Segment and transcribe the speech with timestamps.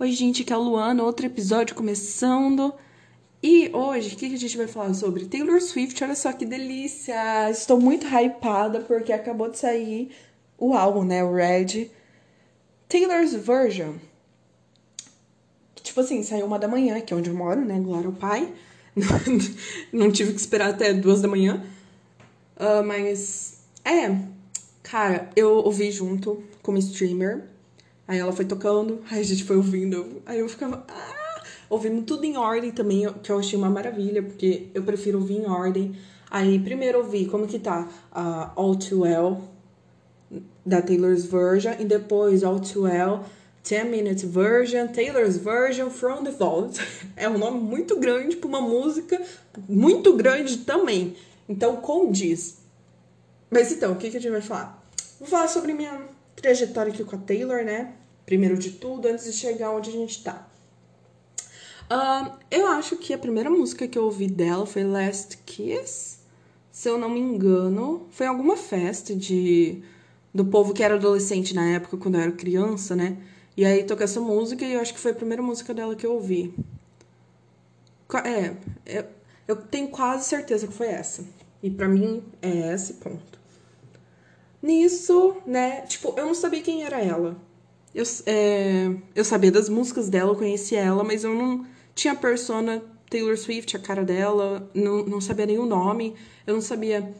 [0.00, 2.72] Oi, gente, aqui é a Luana, outro episódio começando.
[3.42, 5.26] E hoje, o que a gente vai falar sobre?
[5.26, 7.50] Taylor Swift, olha só que delícia!
[7.50, 10.12] Estou muito hypada porque acabou de sair
[10.56, 11.24] o álbum, né?
[11.24, 11.90] O Red.
[12.88, 13.94] Taylor's Version.
[15.82, 17.80] Tipo assim, saiu uma da manhã, que é onde eu moro, né?
[17.80, 18.54] Glória ao Pai.
[19.92, 21.60] Não tive que esperar até duas da manhã.
[22.56, 24.16] Uh, mas, é.
[24.80, 27.57] Cara, eu ouvi junto com uma streamer.
[28.08, 30.22] Aí ela foi tocando, aí a gente foi ouvindo.
[30.24, 30.82] Aí eu ficava.
[30.88, 31.42] Ah!
[31.68, 35.46] Ouvindo tudo em ordem também, que eu achei uma maravilha, porque eu prefiro ouvir em
[35.46, 35.94] ordem.
[36.30, 39.44] Aí primeiro ouvi como que tá uh, All Too Well,
[40.64, 43.24] da Taylor's Version, e depois All Too Well,
[43.62, 46.80] 10 Minutes Version, Taylor's Version from the Vault.
[47.14, 49.20] É um nome muito grande para uma música
[49.68, 51.14] muito grande também.
[51.46, 52.58] Então condiz.
[53.50, 54.82] Mas então, o que, que a gente vai falar?
[55.18, 56.00] Vou falar sobre minha
[56.40, 57.94] trajetória aqui com a Taylor, né?
[58.24, 60.48] Primeiro de tudo, antes de chegar onde a gente tá.
[61.90, 66.18] Uh, eu acho que a primeira música que eu ouvi dela foi Last Kiss,
[66.70, 68.06] se eu não me engano.
[68.10, 69.82] Foi alguma festa de
[70.32, 73.16] do povo que era adolescente na época, quando eu era criança, né?
[73.56, 76.06] E aí tocou essa música e eu acho que foi a primeira música dela que
[76.06, 76.54] eu ouvi.
[78.24, 78.54] É,
[78.86, 79.04] eu,
[79.48, 81.24] eu tenho quase certeza que foi essa.
[81.62, 83.37] E para mim é esse ponto.
[84.60, 85.82] Nisso, né?
[85.82, 87.36] Tipo, eu não sabia quem era ela.
[87.94, 92.16] Eu, é, eu sabia das músicas dela, eu conhecia ela, mas eu não tinha a
[92.16, 96.14] persona Taylor Swift, a cara dela, não, não sabia o nome.
[96.46, 97.14] Eu não sabia.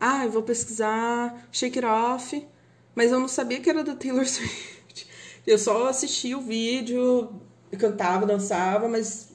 [0.00, 2.46] Ah, eu vou pesquisar Shake It Off,
[2.94, 5.06] mas eu não sabia que era da Taylor Swift.
[5.46, 7.30] Eu só assistia o vídeo,
[7.78, 9.28] cantava, dançava, mas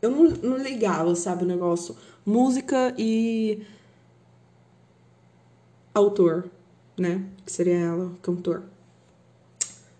[0.00, 1.96] eu não, não ligava, sabe, o negócio.
[2.24, 3.62] Música e
[5.94, 6.50] autor
[7.00, 7.24] né?
[7.44, 8.62] Que seria ela, cantor.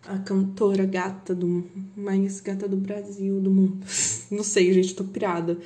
[0.07, 1.65] A cantora gata do.
[1.97, 3.79] Mais gata do Brasil, do mundo.
[4.31, 5.59] Não sei, gente, tô pirada.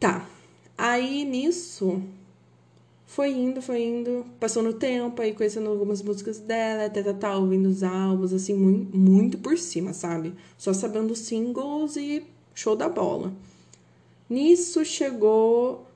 [0.00, 0.28] Tá.
[0.76, 2.02] Aí nisso.
[3.06, 7.36] Foi indo, foi indo, passou no tempo, aí conhecendo algumas músicas dela, até tá, tá,
[7.36, 10.32] ouvindo os álbuns, assim, muito, muito por cima, sabe?
[10.56, 12.24] Só sabendo singles e
[12.54, 13.30] show da bola.
[14.30, 15.86] Nisso chegou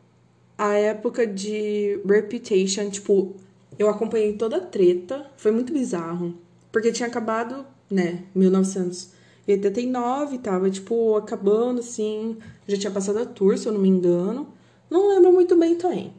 [0.58, 3.34] a época de Reputation, tipo,
[3.78, 6.34] eu acompanhei toda a treta, foi muito bizarro.
[6.72, 12.38] Porque tinha acabado, né, 1989, tava, tipo, acabando, assim.
[12.66, 14.48] Já tinha passado a tour, se eu não me engano.
[14.90, 16.12] Não lembro muito bem também.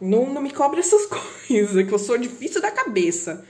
[0.00, 1.06] Não, não me cobre essas
[1.48, 3.44] coisas, que eu sou difícil da cabeça.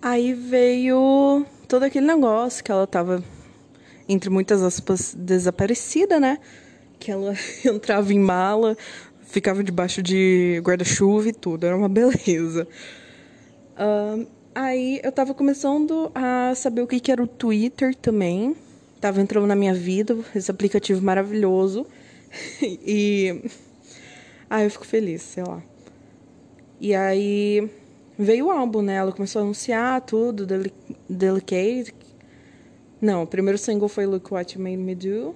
[0.00, 3.22] Aí veio todo aquele negócio que ela tava,
[4.08, 6.38] entre muitas aspas, desaparecida, né?
[6.98, 7.34] Que ela
[7.64, 8.76] entrava em mala
[9.32, 12.68] ficava debaixo de guarda-chuva e tudo, era uma beleza.
[14.54, 18.54] Aí eu tava começando a saber o que, que era o Twitter também.
[19.00, 21.86] Tava entrando na minha vida, esse aplicativo maravilhoso.
[22.62, 23.42] e.
[24.48, 25.62] Ah, eu fico feliz, sei lá.
[26.78, 27.70] E aí
[28.18, 28.96] veio o álbum, né?
[28.96, 30.64] Ela começou a anunciar tudo, Del
[31.08, 31.94] Delicate.
[33.00, 35.34] Não, o primeiro single foi Look What You Made Me Do.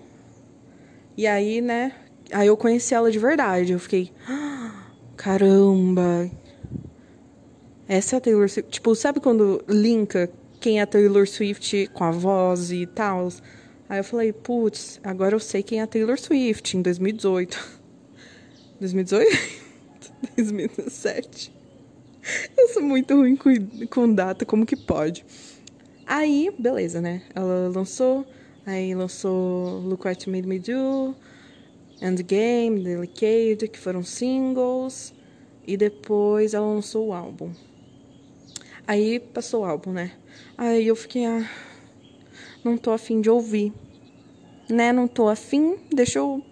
[1.17, 1.93] E aí, né,
[2.33, 3.73] Aí eu conheci ela de verdade.
[3.73, 6.31] Eu fiquei, ah, caramba.
[7.89, 8.71] Essa é a Taylor Swift.
[8.71, 13.29] Tipo, sabe quando linka quem é a Taylor Swift com a voz e tal?
[13.89, 17.81] Aí eu falei, putz, agora eu sei quem é a Taylor Swift em 2018.
[18.81, 19.67] 2018?
[20.37, 21.53] 2017.
[22.57, 23.53] Eu sou muito ruim com,
[23.89, 25.25] com data, como que pode?
[26.05, 27.23] Aí, beleza, né?
[27.35, 28.27] Ela lançou,
[28.65, 31.15] aí lançou Look What You Made Me Do,
[32.01, 35.15] Endgame, Delicate, que foram singles,
[35.67, 37.51] e depois ela lançou o álbum.
[38.87, 40.13] Aí passou o álbum, né?
[40.57, 41.49] Aí eu fiquei, ah,
[42.63, 43.73] não tô afim de ouvir.
[44.69, 44.93] Né?
[44.93, 46.43] Não tô afim, deixa eu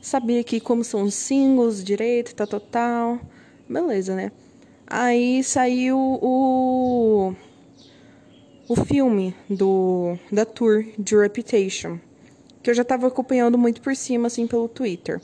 [0.00, 3.20] saber aqui como são os singles direito, tá total.
[3.68, 4.32] Beleza, né?
[4.86, 7.34] Aí saiu o
[8.66, 11.98] o filme do da tour de Reputation
[12.64, 15.20] que eu já estava acompanhando muito por cima, assim, pelo Twitter.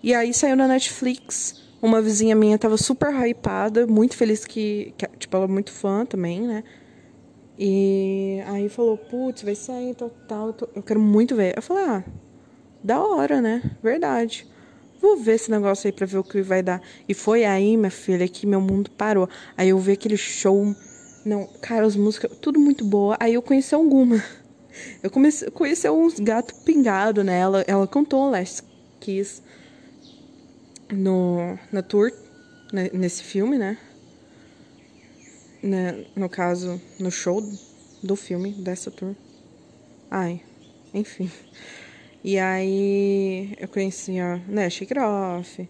[0.00, 1.60] E aí saiu na Netflix.
[1.82, 6.06] Uma vizinha minha tava super hypada, muito feliz que, que tipo, ela é muito fã
[6.06, 6.62] também, né?
[7.58, 11.54] E aí falou, putz, vai sair, tal, tal, eu quero muito ver.
[11.56, 12.04] Eu falei, ah,
[12.82, 13.62] da hora, né?
[13.82, 14.46] Verdade.
[15.00, 16.80] Vou ver esse negócio aí pra ver o que vai dar.
[17.08, 19.28] E foi aí, minha filha, que meu mundo parou.
[19.56, 20.76] Aí eu vi aquele show.
[21.24, 23.16] Não, cara, as músicas, tudo muito boa.
[23.18, 24.22] Aí eu conheci alguma.
[25.02, 27.58] Eu comecei, conheci uns gatos pingados nela.
[27.58, 27.64] Né?
[27.66, 28.62] Ela cantou Last
[29.00, 29.42] Kiss
[30.90, 32.12] no, na tour,
[32.72, 33.78] né, nesse filme, né?
[35.62, 36.04] né?
[36.16, 37.42] No caso, no show
[38.02, 39.14] do filme, dessa tour.
[40.10, 40.42] Ai,
[40.92, 41.30] enfim.
[42.22, 45.68] E aí eu conhecia, né, Shake It Off,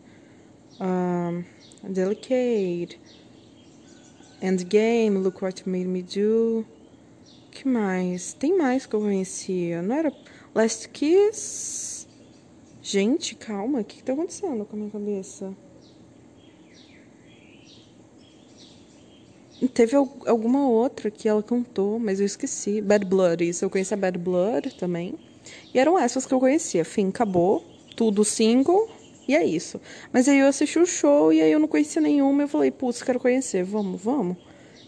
[0.80, 1.44] um,
[1.88, 2.98] Delicate,
[4.42, 6.66] Endgame, Look What You Made Me Do.
[7.50, 8.32] Que mais?
[8.32, 9.82] Tem mais que eu conhecia.
[9.82, 10.12] Não era
[10.54, 12.06] Last Kiss?
[12.82, 15.54] Gente, calma, o que, que tá acontecendo com a minha cabeça?
[19.74, 22.80] Teve alguma outra que ela cantou, mas eu esqueci.
[22.80, 23.64] Bad Blood, isso.
[23.64, 25.14] Eu conhecia Bad Blood também.
[25.74, 26.84] E eram essas que eu conhecia.
[26.84, 27.62] Fim, acabou.
[27.94, 28.88] Tudo single.
[29.28, 29.78] E é isso.
[30.12, 32.42] Mas aí eu assisti o show e aí eu não conhecia nenhuma.
[32.42, 33.62] Eu falei, putz, quero conhecer.
[33.62, 34.36] Vamos, vamos.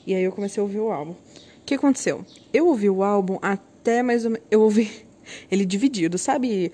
[0.07, 1.15] E aí eu comecei a ouvir o álbum.
[1.63, 2.25] O que aconteceu?
[2.53, 4.47] Eu ouvi o álbum até mais ou menos.
[4.51, 4.91] Eu ouvi
[5.51, 6.73] ele dividido, sabe?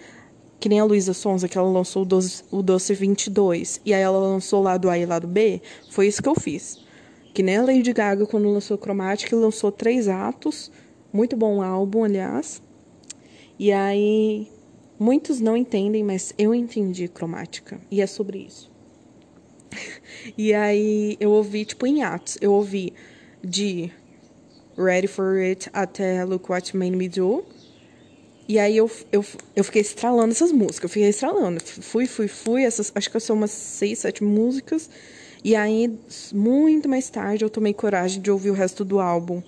[0.58, 3.80] Que nem a Luísa Sonza, que ela lançou o Doce, o Doce 22.
[3.84, 5.60] E aí ela lançou lado A e lado B.
[5.90, 6.78] Foi isso que eu fiz.
[7.34, 10.72] Que nem a Lady Gaga, quando lançou Chromatic, lançou três atos.
[11.12, 12.60] Muito bom álbum, aliás.
[13.58, 14.48] E aí,
[14.98, 17.78] muitos não entendem, mas eu entendi cromática.
[17.90, 18.72] E é sobre isso.
[20.36, 22.38] e aí, eu ouvi, tipo, em atos.
[22.40, 22.92] Eu ouvi
[23.44, 23.92] de
[24.78, 27.44] Ready for It até Look What Made Me Do.
[28.48, 30.84] E aí eu, eu, eu fiquei estralando essas músicas.
[30.84, 31.60] Eu fiquei estralando.
[31.60, 32.62] Fui, fui, fui.
[32.62, 34.88] Essas, acho que são umas seis, sete músicas.
[35.44, 35.98] E aí,
[36.32, 39.42] muito mais tarde, eu tomei coragem de ouvir o resto do álbum.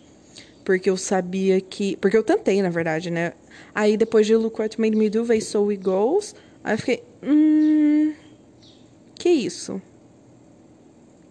[0.65, 1.97] Porque eu sabia que.
[1.97, 3.33] Porque eu tentei, na verdade, né?
[3.75, 6.35] Aí depois de Look What Made Me Do veio So We Goes.
[6.63, 7.03] Aí eu fiquei.
[7.23, 8.13] Hum.
[9.15, 9.81] Que isso?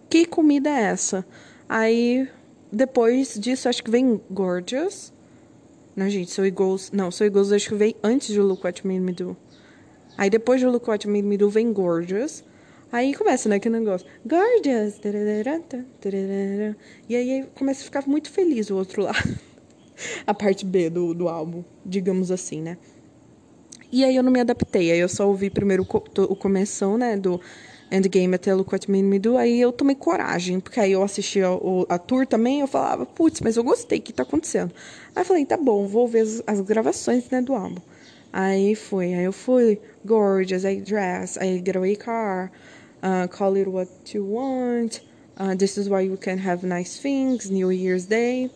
[0.08, 1.24] Que comida é essa?
[1.68, 2.28] Aí
[2.72, 5.12] depois disso, acho que vem Gorgeous.
[5.96, 6.56] Não, gente, So It.
[6.92, 9.36] Não, So It acho que veio antes de Look What Made Me Do.
[10.16, 12.44] Aí depois de Look What Made Me Do vem Gorgeous.
[12.92, 14.06] Aí começa, né, aquele negócio.
[14.24, 15.00] Gorgeous.
[17.08, 19.38] E aí começa a ficar muito feliz o outro lado.
[20.26, 22.78] a parte B do, do álbum, digamos assim, né?
[23.92, 24.92] E aí eu não me adaptei.
[24.92, 27.40] Aí eu só ouvi primeiro o começo, né, do
[27.90, 29.36] Endgame até Look What Made Me Do.
[29.36, 31.48] Aí eu tomei coragem, porque aí eu assisti a,
[31.88, 32.60] a tour também.
[32.60, 34.72] Eu falava, putz, mas eu gostei, o que tá acontecendo?
[35.14, 37.80] Aí eu falei, tá bom, vou ver as, as gravações, né, do álbum.
[38.32, 42.52] Aí foi, aí eu fui, Gorgeous, aí Dress, aí Getaway Car
[43.02, 45.00] uh, call it what you want,
[45.38, 48.50] uh, this is why you can have nice things, New Year's Day.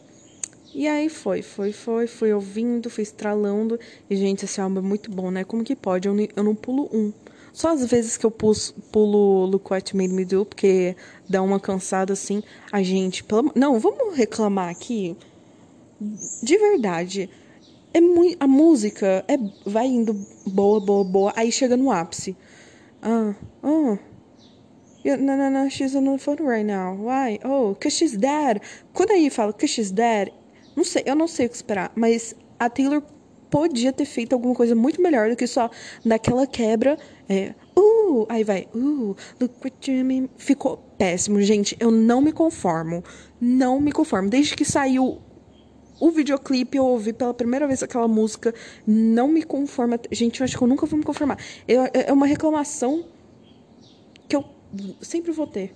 [0.74, 3.78] E aí foi, foi, foi, fui ouvindo, fui estralando.
[4.10, 5.44] E, gente, esse álbum é muito bom, né?
[5.44, 6.08] Como que pode?
[6.08, 7.12] Eu, eu não pulo um.
[7.54, 10.96] Só às vezes que eu pus, pulo Look What Made Me Do, porque
[11.28, 12.42] dá uma cansada assim.
[12.72, 13.24] A gente,
[13.54, 15.16] não, vamos reclamar aqui.
[16.42, 17.30] De verdade.
[17.92, 20.12] É muito, a música é, vai indo
[20.44, 21.32] boa, boa, boa.
[21.36, 22.36] Aí chega no ápice.
[23.00, 23.98] Ah, ah.
[25.04, 26.96] Yeah, no, no, no, she's on the phone right now.
[26.96, 27.38] Why?
[27.44, 28.60] Oh, cause she's dead.
[28.92, 30.32] Quando aí fala cause she's dead,
[30.74, 33.02] não sei, eu não sei o que esperar, mas a Taylor
[33.54, 35.70] podia ter feito alguma coisa muito melhor do que só
[36.04, 36.98] daquela quebra.
[37.28, 40.28] É, uh, aí vai, uh, look what you mean.
[40.36, 41.76] Ficou péssimo, gente.
[41.78, 43.04] Eu não me conformo.
[43.40, 44.28] Não me conformo.
[44.28, 45.22] Desde que saiu
[46.00, 48.52] o videoclipe, eu ouvi pela primeira vez aquela música.
[48.84, 50.00] Não me conforma.
[50.10, 51.38] Gente, eu acho que eu nunca vou me conformar.
[51.68, 53.04] É, é uma reclamação
[54.28, 54.44] que eu
[55.00, 55.72] sempre vou ter.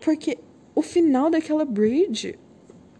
[0.00, 0.36] Porque
[0.74, 2.36] o final daquela bridge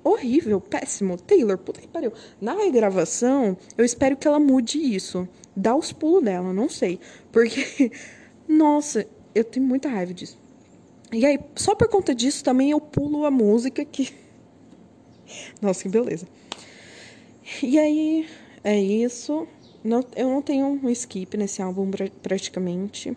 [0.05, 1.17] horrível, péssimo.
[1.17, 2.13] Taylor, puta que pariu.
[2.41, 5.27] Na regravação, eu espero que ela mude isso.
[5.57, 7.01] Dá os pulos dela, não sei.
[7.33, 7.91] Porque,
[8.47, 10.39] nossa, eu tenho muita raiva disso.
[11.11, 14.13] E aí, só por conta disso, também eu pulo a música que.
[15.61, 16.27] Nossa, que beleza.
[17.63, 18.29] E aí,
[18.63, 19.47] é isso.
[19.83, 21.91] Não, eu não tenho um skip nesse álbum
[22.23, 23.17] praticamente.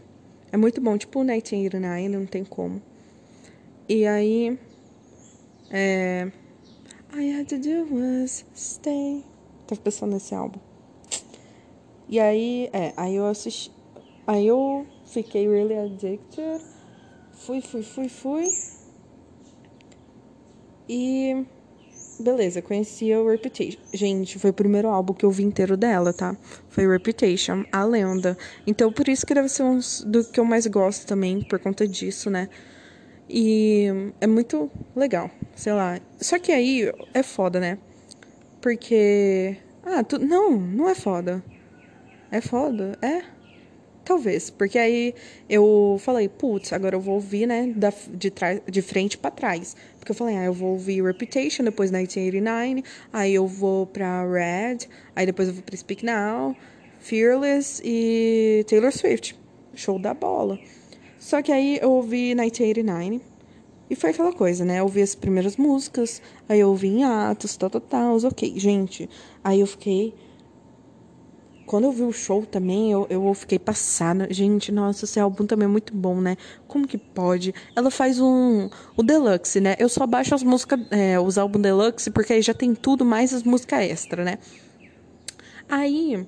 [0.52, 2.82] É muito bom, tipo o 1989, não tem como.
[3.90, 4.60] E aí.
[5.72, 6.32] É.
[7.14, 9.24] I had to do was stay.
[9.66, 10.60] Tava pensando nesse álbum.
[12.10, 13.72] E aí, é, aí eu assisti.
[14.26, 16.62] Aí eu fiquei really addicted.
[17.34, 18.46] Fui, fui, fui, fui.
[20.90, 21.46] E
[22.20, 23.80] beleza, conheci o Reputation.
[23.94, 26.36] Gente, foi o primeiro álbum que eu vi inteiro dela, tá?
[26.70, 28.38] Foi Reputation, a lenda.
[28.66, 31.88] Então, por isso que deve ser um do que eu mais gosto também, por conta
[31.88, 32.50] disso, né?
[33.30, 33.88] E
[34.22, 36.00] é muito legal, sei lá.
[36.20, 37.78] Só que aí é foda, né?
[38.62, 39.58] Porque.
[39.86, 40.20] Ah, tu...
[40.20, 41.44] não, não é foda.
[42.32, 42.98] É foda?
[43.02, 43.24] É?
[44.08, 45.14] Talvez, porque aí
[45.50, 48.32] eu falei, putz, agora eu vou ouvir, né, da, de,
[48.72, 49.76] de frente para trás.
[50.00, 54.88] Porque eu falei, ah, eu vou ouvir Reputation, depois 1989, aí eu vou pra Red,
[55.14, 56.56] aí depois eu vou pra Speak Now,
[57.00, 59.38] Fearless e Taylor Swift.
[59.76, 60.58] Show da bola.
[61.28, 63.20] Só que aí eu ouvi 1989,
[63.90, 64.80] E foi aquela coisa, né?
[64.80, 68.58] Eu ouvi as primeiras músicas, aí eu ouvi em atos, tal, tal, tal, ok.
[68.58, 69.10] Gente,
[69.44, 70.16] aí eu fiquei.
[71.66, 74.30] Quando eu vi o show também, eu, eu fiquei passada.
[74.32, 76.38] Gente, nossa, esse álbum também é muito bom, né?
[76.66, 77.54] Como que pode?
[77.76, 78.70] Ela faz um.
[78.96, 79.76] O Deluxe, né?
[79.78, 80.80] Eu só baixo as músicas.
[80.92, 84.38] É, os álbuns Deluxe, porque aí já tem tudo, mais as músicas extra, né?
[85.68, 86.26] Aí,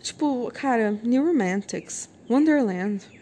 [0.00, 3.19] tipo, cara, New Romantics, Wonderland.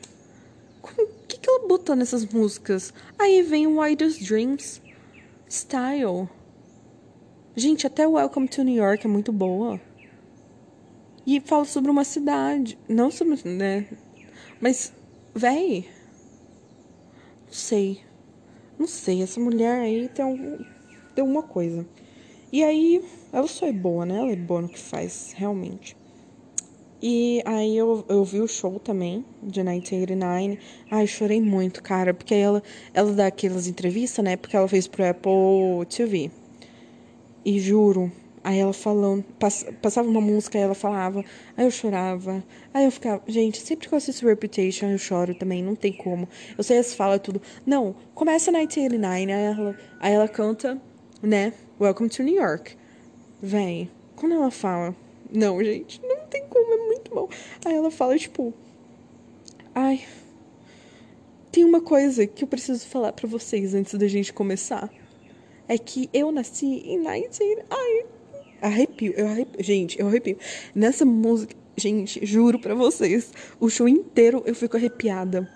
[0.95, 2.93] Como, que, que ela botou nessas músicas?
[3.19, 4.81] Aí vem o Wildest Dreams,
[5.49, 6.29] Style.
[7.55, 9.81] Gente, até Welcome to New York é muito boa.
[11.27, 12.79] E fala sobre uma cidade.
[12.89, 13.37] Não sobre.
[13.45, 13.87] né?
[14.61, 14.93] Mas,
[15.35, 15.87] véi.
[17.47, 18.01] Não sei.
[18.79, 19.23] Não sei.
[19.23, 20.57] Essa mulher aí tem, algum,
[21.15, 21.87] tem alguma coisa.
[22.51, 24.19] E aí, ela só é boa, né?
[24.19, 25.98] Ela é boa no que faz, realmente.
[27.01, 30.59] E aí eu, eu vi o show também, de 1989.
[30.91, 32.61] Ai, chorei muito, cara, porque ela,
[32.93, 34.37] ela dá aquelas entrevistas, né?
[34.37, 36.29] Porque ela fez pro Apple TV.
[37.45, 38.11] E juro,
[38.43, 41.25] aí ela falando, pass, passava uma música e ela falava,
[41.57, 42.43] aí eu chorava.
[42.75, 46.29] Aí eu ficava, gente, sempre que eu assisto Reputation eu choro também, não tem como.
[46.57, 47.41] Eu sei as falas tudo.
[47.65, 50.83] Não, começa 1989, aí ela, aí ela canta,
[51.23, 51.53] né?
[51.81, 52.77] Welcome to New York.
[53.41, 53.89] Vem.
[54.17, 54.97] Quando ela fala,
[55.31, 56.68] não, gente, não tem como,
[57.09, 57.29] muito bom.
[57.65, 58.53] Aí ela fala, tipo,
[59.75, 60.05] ai,
[61.51, 64.91] tem uma coisa que eu preciso falar para vocês antes da gente começar.
[65.67, 67.65] É que eu nasci em 19...
[67.71, 68.07] Ai,
[68.63, 69.63] arrepio, eu arrepio.
[69.63, 70.39] Gente, eu arrepio.
[70.75, 75.51] Nessa música, gente, juro para vocês, o show inteiro eu fico arrepiada.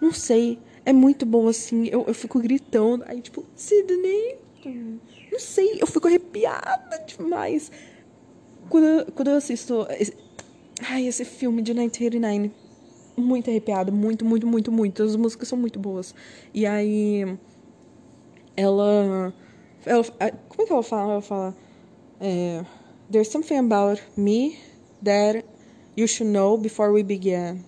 [0.00, 3.04] Não sei, é muito bom assim, eu, eu fico gritando.
[3.06, 4.38] Aí, tipo, Sidney...
[5.30, 7.70] Não sei, eu fico arrepiada demais.
[8.68, 9.86] Quando, quando eu assisto.
[10.82, 12.50] Ai, esse filme de 1989.
[13.16, 15.02] Muito arrepiada, muito, muito, muito, muito.
[15.02, 16.14] As músicas são muito boas.
[16.52, 17.36] E aí.
[18.56, 19.32] Ela.
[19.86, 20.04] ela
[20.48, 21.12] como é que ela fala?
[21.12, 21.56] Ela fala.
[22.20, 22.64] É,
[23.10, 24.58] There's something about me
[25.02, 25.44] that
[25.94, 27.64] you should know before we begin.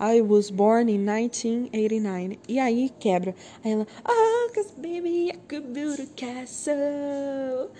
[0.00, 2.38] I was born in 1989.
[2.48, 3.34] E aí quebra.
[3.64, 7.70] Aí ela, oh, cause baby I could build a castle.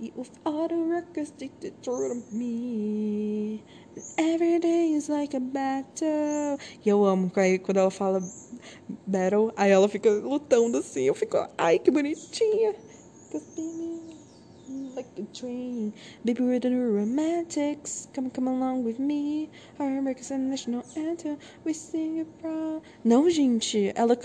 [0.00, 3.62] With all the records dictated to me.
[4.16, 6.56] Every day is like a battle.
[6.82, 8.22] E eu amo aí quando ela fala
[9.06, 11.02] battle, aí ela fica lutando assim.
[11.02, 12.74] Eu fico, ai que bonitinha.
[14.96, 15.92] Like a.
[16.24, 18.08] Baby, we're the new romantics.
[18.14, 19.50] Come, come along with me.
[19.78, 21.36] Our national anthem.
[21.66, 22.80] We sing it proud.
[23.04, 23.92] Não, gente.
[23.94, 24.16] Ela,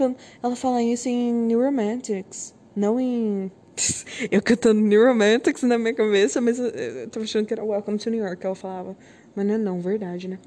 [0.42, 2.56] ela fala isso em New Romantics.
[2.76, 3.52] Não em
[4.32, 8.10] eu cantando New Romantics na minha cabeça, mas eu, tava achando que era Welcome to
[8.10, 8.96] New York que ela falava.
[9.36, 10.40] Mas não é não, verdade, né?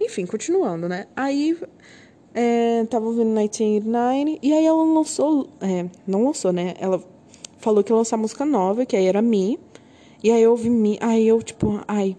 [0.00, 1.06] Enfim, continuando, né?
[1.14, 1.58] Aí,
[2.34, 6.74] é, tava ouvindo 1989, e aí ela lançou, é, não lançou, né?
[6.78, 7.02] Ela
[7.58, 9.58] falou que ia lançar música nova, que aí era Me.
[10.22, 12.16] E aí eu ouvi Me, aí eu, tipo, ai,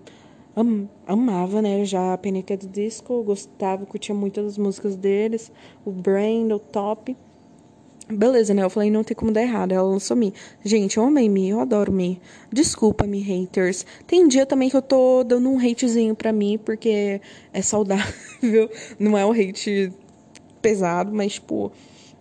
[0.56, 1.86] am, amava, né?
[1.86, 2.58] Já a Panic!
[2.58, 5.52] do Disco, gostava, curtia muito das músicas deles,
[5.86, 7.16] o Brain, o Top.
[8.10, 8.64] Beleza, né?
[8.64, 9.72] Eu falei, não tem como dar errado.
[9.72, 10.34] Ela lançou Me.
[10.64, 12.20] Gente, eu amei Me, eu adoro Me.
[12.52, 13.86] Desculpa, Me haters.
[14.06, 17.22] Tem dia também que eu tô dando um hatezinho pra mim, porque
[17.54, 18.14] é saudável.
[19.00, 19.92] Não é um hate
[20.62, 21.72] pesado, mas, tipo.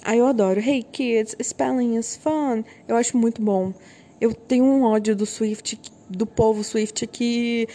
[0.05, 0.61] Aí eu adoro.
[0.61, 2.65] Hey kids, spelling is fun.
[2.87, 3.73] Eu acho muito bom.
[4.21, 7.69] Eu tenho um ódio do Swift, do povo Swift que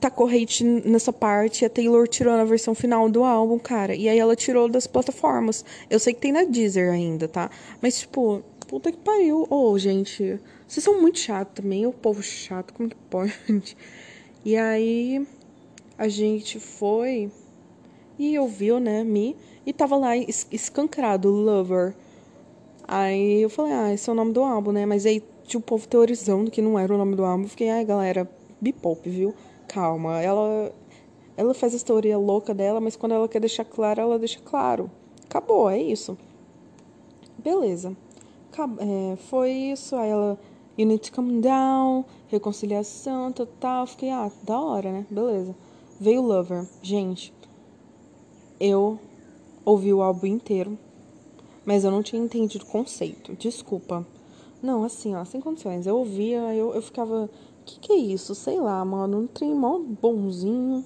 [0.00, 1.64] tá corrente nessa parte.
[1.64, 3.94] A Taylor tirou na versão final do álbum, cara.
[3.94, 5.64] E aí ela tirou das plataformas.
[5.90, 7.50] Eu sei que tem na Deezer ainda, tá?
[7.80, 9.46] Mas, tipo, puta que pariu.
[9.50, 11.86] Ô, oh, gente, vocês são muito chato também.
[11.86, 13.34] O povo chato, como que pode?
[14.44, 15.26] E aí
[15.98, 17.30] a gente foi
[18.18, 19.36] e ouviu, né, Me.
[19.66, 21.94] E tava lá escancarado, Lover.
[22.86, 24.86] Aí eu falei, ah, esse é o nome do álbum, né?
[24.86, 27.46] Mas aí tinha o povo teorizando que não era o nome do álbum.
[27.46, 29.34] Fiquei, ai, galera, bipop, viu?
[29.68, 30.20] Calma.
[30.20, 30.72] Ela,
[31.36, 34.90] ela faz a teoria louca dela, mas quando ela quer deixar claro, ela deixa claro.
[35.24, 36.16] Acabou, é isso.
[37.38, 37.96] Beleza.
[38.80, 39.94] É, foi isso.
[39.94, 40.38] Aí ela.
[40.76, 42.04] You need to come down.
[42.28, 43.86] Reconciliação, total.
[43.86, 45.06] Fiquei, ah, da hora, né?
[45.10, 45.54] Beleza.
[46.00, 46.66] Veio Lover.
[46.82, 47.32] Gente,
[48.60, 48.98] eu
[49.64, 50.78] ouvi o álbum inteiro,
[51.64, 53.34] mas eu não tinha entendido o conceito.
[53.34, 54.06] Desculpa.
[54.62, 55.86] Não, assim, ó, sem condições.
[55.86, 57.30] Eu ouvia, eu, eu ficava
[57.68, 58.34] que que é isso?
[58.34, 59.18] Sei lá, mano.
[59.18, 60.84] Um trem mó bonzinho.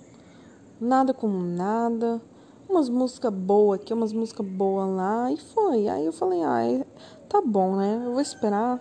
[0.80, 2.20] Nada com nada.
[2.68, 5.30] Umas músicas boas aqui, umas músicas boas lá.
[5.30, 5.88] E foi.
[5.88, 6.84] Aí eu falei, ah,
[7.28, 8.02] tá bom, né?
[8.04, 8.80] Eu vou esperar.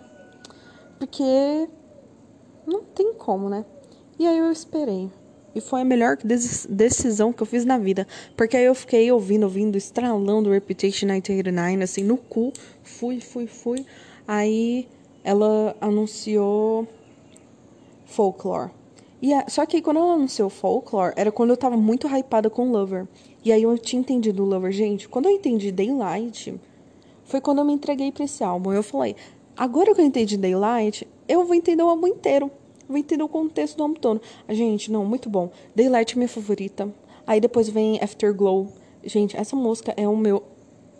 [0.98, 1.68] Porque
[2.66, 3.64] não tem como, né?
[4.18, 5.10] E aí eu esperei.
[5.54, 6.16] E foi a melhor
[6.68, 8.06] decisão que eu fiz na vida.
[8.36, 12.52] Porque aí eu fiquei ouvindo, ouvindo, estralando Reputation 1989, assim, no cu.
[12.82, 13.86] Fui, fui, fui.
[14.26, 14.88] Aí
[15.22, 16.88] ela anunciou
[18.12, 18.70] Folklore.
[19.20, 22.70] E a, só que quando ela anunciou Folklore, era quando eu tava muito hypada com
[22.70, 23.06] Lover.
[23.44, 24.72] E aí eu tinha entendido Lover.
[24.72, 26.60] Gente, quando eu entendi Daylight,
[27.24, 28.72] foi quando eu me entreguei pra esse álbum.
[28.72, 29.16] Eu falei,
[29.56, 32.50] agora que eu entendi Daylight, eu vou entender o álbum inteiro
[32.92, 34.20] vou entender o contexto do álbum todo.
[34.46, 35.50] A gente, não, muito bom.
[35.74, 36.92] Daylight é minha favorita.
[37.26, 38.68] Aí depois vem Afterglow.
[39.04, 40.42] Gente, essa música é o meu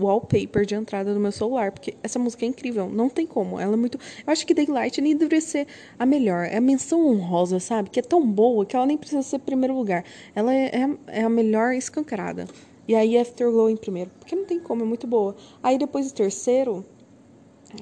[0.01, 3.59] wallpaper de entrada do meu celular, porque essa música é incrível, não tem como.
[3.59, 3.99] Ela é muito.
[4.27, 5.67] Eu acho que Daylight nem deveria ser
[5.99, 6.47] a melhor.
[6.47, 7.91] É a menção honrosa, sabe?
[7.91, 10.05] Que é tão boa que ela nem precisa ser primeiro lugar.
[10.35, 12.47] Ela é, é, é a melhor escancarada.
[12.87, 15.37] E aí Afterglow em primeiro, porque não tem como, é muito boa.
[15.63, 16.85] Aí depois o terceiro.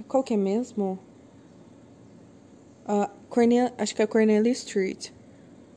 [0.06, 0.98] Qual que é mesmo?
[2.86, 5.10] Uh, Cornel, acho que é Cornelia Street.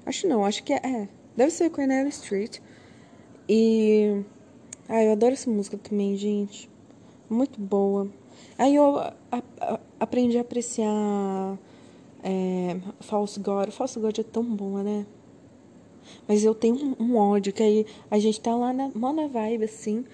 [0.06, 0.82] Acho não, acho que é.
[0.84, 2.60] é deve ser Cornelia Street.
[3.48, 4.24] E.
[4.94, 6.70] Ai, eu adoro essa música também, gente.
[7.28, 8.08] Muito boa.
[8.60, 9.12] Aí eu a,
[9.60, 11.58] a, aprendi a apreciar
[12.24, 13.72] é, False God.
[13.72, 15.08] False God é tão boa, né?
[16.28, 19.64] Mas eu tenho um, um, ódio, que aí a gente tá lá na, na vibe,
[19.64, 20.06] assim.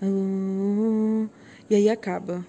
[0.00, 1.28] Oh,
[1.68, 2.46] e aí acaba.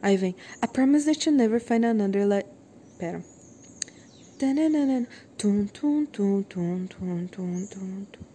[0.00, 0.34] Aí vem.
[0.64, 2.48] I promise that you'll never find another like.
[2.98, 3.22] Pera.
[5.36, 8.31] Tum, tum, tum, tum, tum, tum, tum.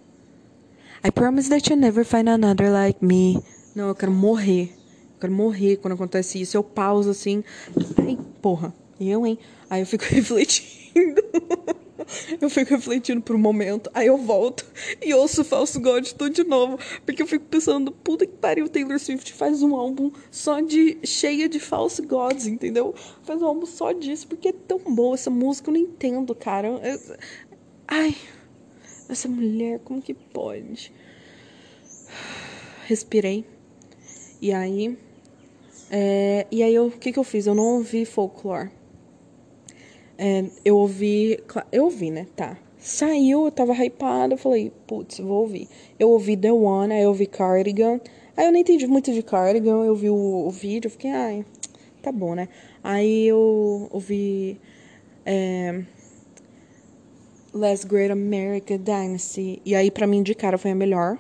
[1.04, 3.42] I promise that you'll never find another like me.
[3.75, 4.74] Não, eu quero morrer.
[5.13, 6.58] Eu quero morrer quando acontece isso.
[6.58, 7.44] Eu pauso assim.
[7.98, 8.74] Ai, porra.
[9.00, 9.38] Eu, hein?
[9.70, 11.22] Aí eu fico refletindo.
[12.42, 14.66] eu fico refletindo por um momento, aí eu volto
[15.01, 19.00] e ouço Falso God tudo de novo, porque eu fico pensando, puta que pariu, Taylor
[19.00, 22.94] Swift faz um álbum só de cheia de false gods, entendeu?
[23.24, 26.68] Faz um álbum só disso, porque é tão boa essa música, eu não entendo, cara.
[26.68, 27.18] Eu...
[27.88, 28.16] Ai,
[29.09, 30.91] essa mulher, como que pode?
[32.85, 33.45] Respirei.
[34.41, 34.97] E aí,
[35.89, 37.47] é, e aí o que que eu fiz?
[37.47, 38.69] Eu não ouvi folklore.
[40.17, 41.39] É, eu ouvi.
[41.71, 42.27] Eu ouvi, né?
[42.35, 42.57] Tá.
[42.79, 45.67] Saiu, eu tava hypada, eu falei, putz, vou ouvir.
[46.00, 48.00] Eu ouvi The One, aí eu ouvi Cardigan.
[48.35, 51.46] Aí eu nem entendi muito de Cardigan, eu vi o, o vídeo, fiquei, ai,
[52.01, 52.48] tá bom, né?
[52.83, 54.59] Aí eu ouvi.
[55.25, 55.83] É,
[57.57, 59.61] Last Great America Dynasty.
[59.65, 61.17] E aí, pra mim, de cara, foi a melhor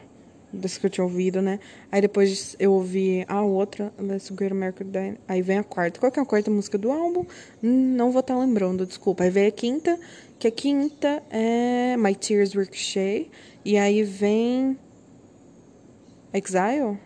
[0.51, 1.59] das que eu tinha ouvido, né?
[1.91, 5.17] Aí depois eu ouvi a outra, Let's Great American Dine.
[5.27, 5.99] Aí vem a quarta.
[5.99, 7.25] Qual que é a quarta música do álbum?
[7.61, 9.23] Não vou estar tá lembrando, desculpa.
[9.23, 9.99] Aí vem a quinta,
[10.39, 13.29] que a quinta é My Tears Ricochet.
[13.63, 14.77] E aí vem.
[16.33, 16.97] Exile?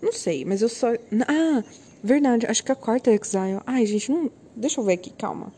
[0.00, 0.92] Não sei, mas eu só.
[1.28, 1.64] Ah,
[2.02, 3.60] verdade, acho que a quarta é Exile.
[3.66, 4.30] Ai, gente, não.
[4.54, 5.52] Deixa eu ver aqui, calma.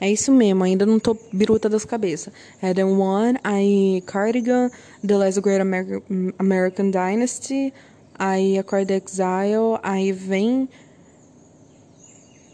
[0.00, 2.32] É isso mesmo, ainda não tô biruta das cabeças.
[2.60, 4.70] É The One, aí Cardigan,
[5.06, 6.02] The Last Great American,
[6.38, 7.72] American Dynasty,
[8.18, 10.68] aí a Card Exile, aí vem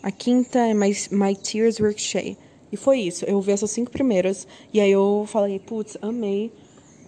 [0.02, 2.36] a quinta é My, My Tears Ricochet.
[2.70, 6.52] E foi isso, eu vi essas cinco primeiras, e aí eu falei, putz, amei.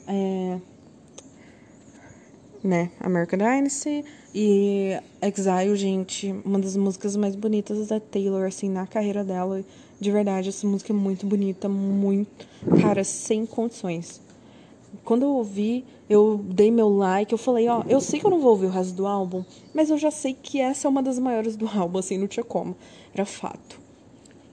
[0.06, 0.58] É,
[2.62, 8.86] né, American Dynasty e Exile, gente, uma das músicas mais bonitas da Taylor, assim, na
[8.86, 9.62] carreira dela.
[10.04, 12.46] De verdade, essa música é muito bonita, muito.
[12.78, 14.20] Cara, sem condições.
[15.02, 18.38] Quando eu ouvi, eu dei meu like, eu falei, ó, eu sei que eu não
[18.38, 21.18] vou ouvir o resto do álbum, mas eu já sei que essa é uma das
[21.18, 22.76] maiores do álbum, assim, não tinha como.
[23.14, 23.80] Era fato.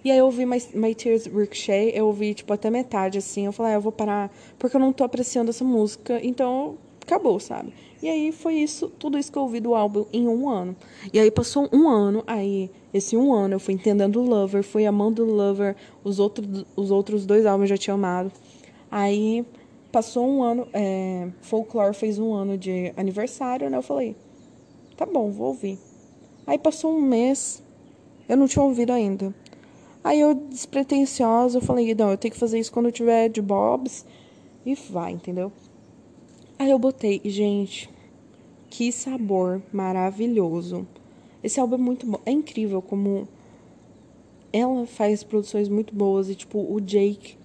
[0.06, 3.52] E aí eu ouvi My, My Tears Ricochet, eu ouvi, tipo, até metade, assim, eu
[3.52, 7.74] falei, ah, eu vou parar, porque eu não tô apreciando essa música, então acabou, sabe?
[8.02, 10.76] E aí foi isso, tudo isso que eu ouvi do álbum em um ano.
[11.14, 15.24] E aí passou um ano, aí esse um ano eu fui entendendo Lover, fui amando
[15.24, 18.32] Lover, os outros, os outros dois álbuns eu já tinha amado.
[18.90, 19.46] Aí
[19.92, 23.78] passou um ano, é, Folklore fez um ano de aniversário, né?
[23.78, 24.16] Eu falei,
[24.98, 25.78] tá bom, vou ouvir.
[26.48, 27.62] Aí passou um mês,
[28.28, 29.34] eu não tinha ouvido ainda.
[30.04, 33.42] Aí eu, despretensiosa, eu falei, não, eu tenho que fazer isso quando eu tiver de
[33.42, 34.06] Bobs.
[34.66, 35.52] E vai, entendeu?
[36.62, 37.90] Aí eu botei, gente,
[38.70, 40.88] que sabor maravilhoso.
[41.44, 42.20] Esse álbum é muito bom.
[42.24, 43.28] É incrível como
[44.54, 47.36] ela faz produções muito boas e tipo o Jake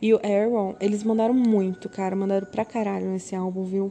[0.00, 3.90] e o Aaron, eles mandaram muito, cara, mandaram pra caralho nesse álbum, viu?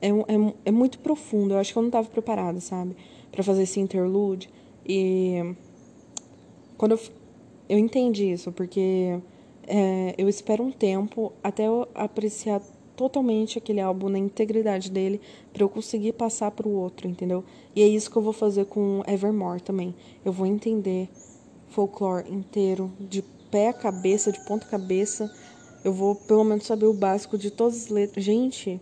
[0.00, 1.52] É, é, é muito profundo.
[1.52, 2.96] Eu acho que eu não tava preparada, sabe,
[3.30, 4.48] para fazer esse interlude.
[4.88, 5.54] E
[6.78, 7.00] quando eu,
[7.68, 9.20] eu entendi isso, porque
[9.66, 12.62] é, eu espero um tempo até eu apreciar
[12.96, 15.20] totalmente aquele álbum na integridade dele
[15.52, 17.44] para eu conseguir passar para o outro, entendeu?
[17.74, 19.94] E é isso que eu vou fazer com Evermore também.
[20.24, 21.08] Eu vou entender
[21.68, 25.32] folklore inteiro de pé a cabeça, de ponta cabeça.
[25.84, 28.24] Eu vou pelo menos saber o básico de todas as letras.
[28.24, 28.80] Gente,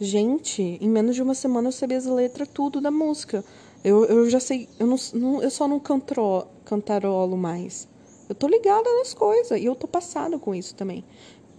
[0.00, 3.44] gente, em menos de uma semana eu sabia as letras tudo da música.
[3.84, 7.88] Eu, eu já sei, eu, não, não eu só não cantro, cantarolo mais.
[8.28, 11.04] Eu tô ligada nas coisas e eu tô passada com isso também.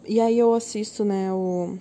[0.06, 1.78] E aí eu assisto, né, o,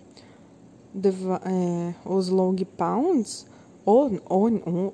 [1.01, 3.47] the, é, os Long Pounds,
[3.85, 4.93] o, o,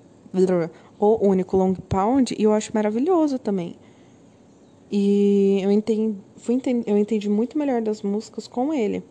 [0.98, 3.76] o, único Long Pound, e eu acho maravilhoso também.
[4.90, 9.02] E eu entendi, fui entendi, eu entendi muito melhor das músicas com ele.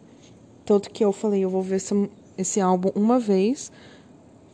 [0.63, 3.71] Tanto que eu falei, eu vou ver esse, esse álbum uma vez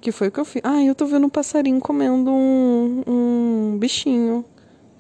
[0.01, 0.63] que foi o que eu fiz?
[0.65, 4.43] Ah, eu tô vendo um passarinho comendo um, um bichinho.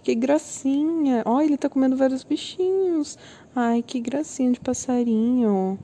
[0.03, 1.23] Que gracinha.
[1.25, 3.17] Ó, ele tá comendo vários bichinhos.
[3.55, 5.77] Ai, que gracinha de passarinho.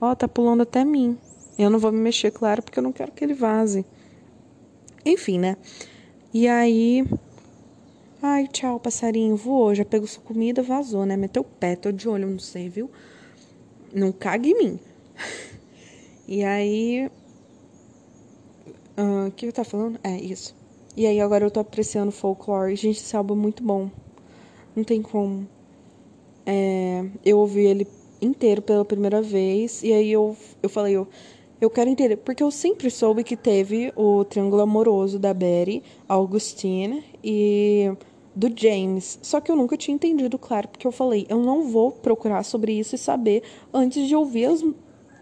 [0.00, 1.16] Ó, tá pulando até mim.
[1.56, 3.86] Eu não vou me mexer, claro, porque eu não quero que ele vaze.
[5.04, 5.56] Enfim, né?
[6.34, 7.04] E aí.
[8.20, 9.36] Ai, tchau, passarinho.
[9.36, 11.16] Voou, já pegou sua comida, vazou, né?
[11.16, 12.90] Meteu o pé, tô de olho, não sei, viu?
[13.94, 14.80] Não cague em mim.
[16.26, 17.08] e aí
[18.96, 20.00] o uh, que eu tava falando?
[20.02, 20.54] É, isso.
[20.96, 22.76] E aí agora eu tô apreciando Folklore.
[22.76, 23.90] Gente, esse álbum é muito bom.
[24.74, 25.48] Não tem como.
[26.44, 27.86] É, eu ouvi ele
[28.20, 29.82] inteiro pela primeira vez.
[29.82, 31.08] E aí eu, eu falei, eu,
[31.60, 32.16] eu quero entender.
[32.16, 37.92] Porque eu sempre soube que teve o triângulo amoroso da Betty, Augustine e
[38.34, 39.18] do James.
[39.22, 42.72] Só que eu nunca tinha entendido, claro, porque eu falei, eu não vou procurar sobre
[42.72, 44.62] isso e saber antes de ouvir as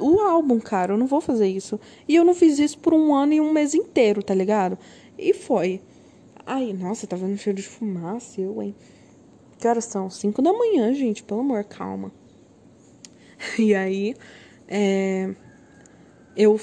[0.00, 0.94] o álbum, cara.
[0.94, 1.78] Eu não vou fazer isso.
[2.09, 4.78] E eu não fiz isso por um ano e um mês inteiro, tá ligado?
[5.18, 5.80] E foi.
[6.46, 8.74] Ai, nossa, tá vendo cheiro de fumaça, eu, hein?
[9.61, 10.09] Que horas são?
[10.09, 11.23] 5 da manhã, gente.
[11.23, 12.11] Pelo amor, calma.
[13.59, 14.14] E aí,
[14.68, 15.35] é,
[16.37, 16.61] eu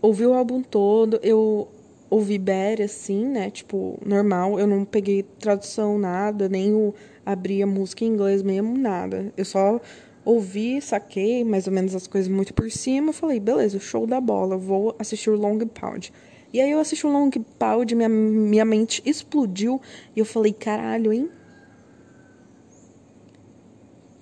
[0.00, 1.68] ouvi o álbum todo, eu
[2.08, 3.50] ouvi Berry, assim, né?
[3.50, 4.58] Tipo, normal.
[4.58, 9.32] Eu não peguei tradução, nada, nem o abri a música em inglês mesmo, nada.
[9.36, 9.80] Eu só
[10.24, 13.12] ouvi, saquei mais ou menos as coisas muito por cima.
[13.12, 16.12] Falei, beleza, show da bola, vou assistir o Long Pound.
[16.52, 19.80] E aí eu assisti o Long Pound, minha, minha mente explodiu
[20.14, 21.28] e eu falei, caralho, hein?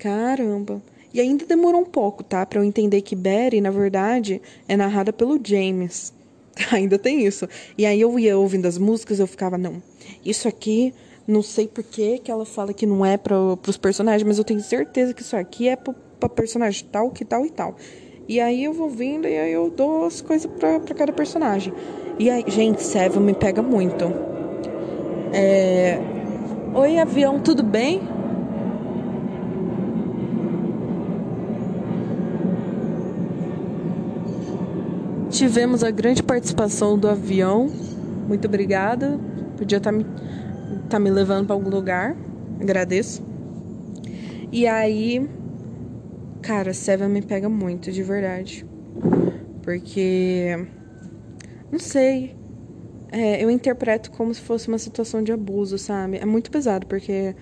[0.05, 0.83] Caramba.
[1.15, 2.45] E ainda demorou um pouco, tá?
[2.45, 6.13] Pra eu entender que Betty, na verdade, é narrada pelo James.
[6.71, 7.49] ainda tem isso.
[7.79, 9.83] E aí eu ia ouvindo as músicas, eu ficava, não,
[10.23, 10.93] isso aqui
[11.27, 13.35] não sei por que que ela fala que não é para
[13.67, 17.47] os personagens, mas eu tenho certeza que isso aqui é para personagem tal, que tal
[17.47, 17.75] e tal.
[18.29, 21.73] E aí eu vou vindo e aí eu dou as coisas pra cada personagem.
[22.19, 24.05] E aí, gente, Seven me pega muito.
[25.33, 25.99] É...
[26.75, 28.14] Oi, avião, tudo bem?
[35.35, 37.67] Tivemos a grande participação do avião.
[38.29, 39.19] Muito obrigada.
[39.57, 40.07] Podia estar tá me
[40.89, 42.17] tá me levando para algum lugar.
[42.61, 43.21] Agradeço.
[44.53, 45.29] E aí,
[46.41, 48.65] cara, Seven me pega muito, de verdade.
[49.61, 50.69] Porque.
[51.69, 52.37] Não sei.
[53.11, 56.19] É, eu interpreto como se fosse uma situação de abuso, sabe?
[56.19, 57.35] É muito pesado, porque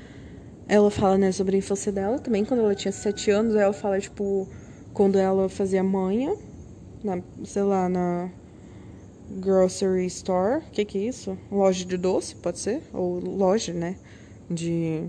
[0.66, 3.54] ela fala, né, sobre a infância dela também, quando ela tinha sete anos.
[3.54, 4.48] Ela fala, tipo,
[4.94, 6.34] quando ela fazia manha,
[7.04, 8.30] na, sei lá, na
[9.40, 10.58] grocery store.
[10.58, 11.38] O que, que é isso?
[11.50, 12.82] Loja de doce, pode ser?
[12.92, 13.96] Ou loja, né?
[14.50, 15.08] De.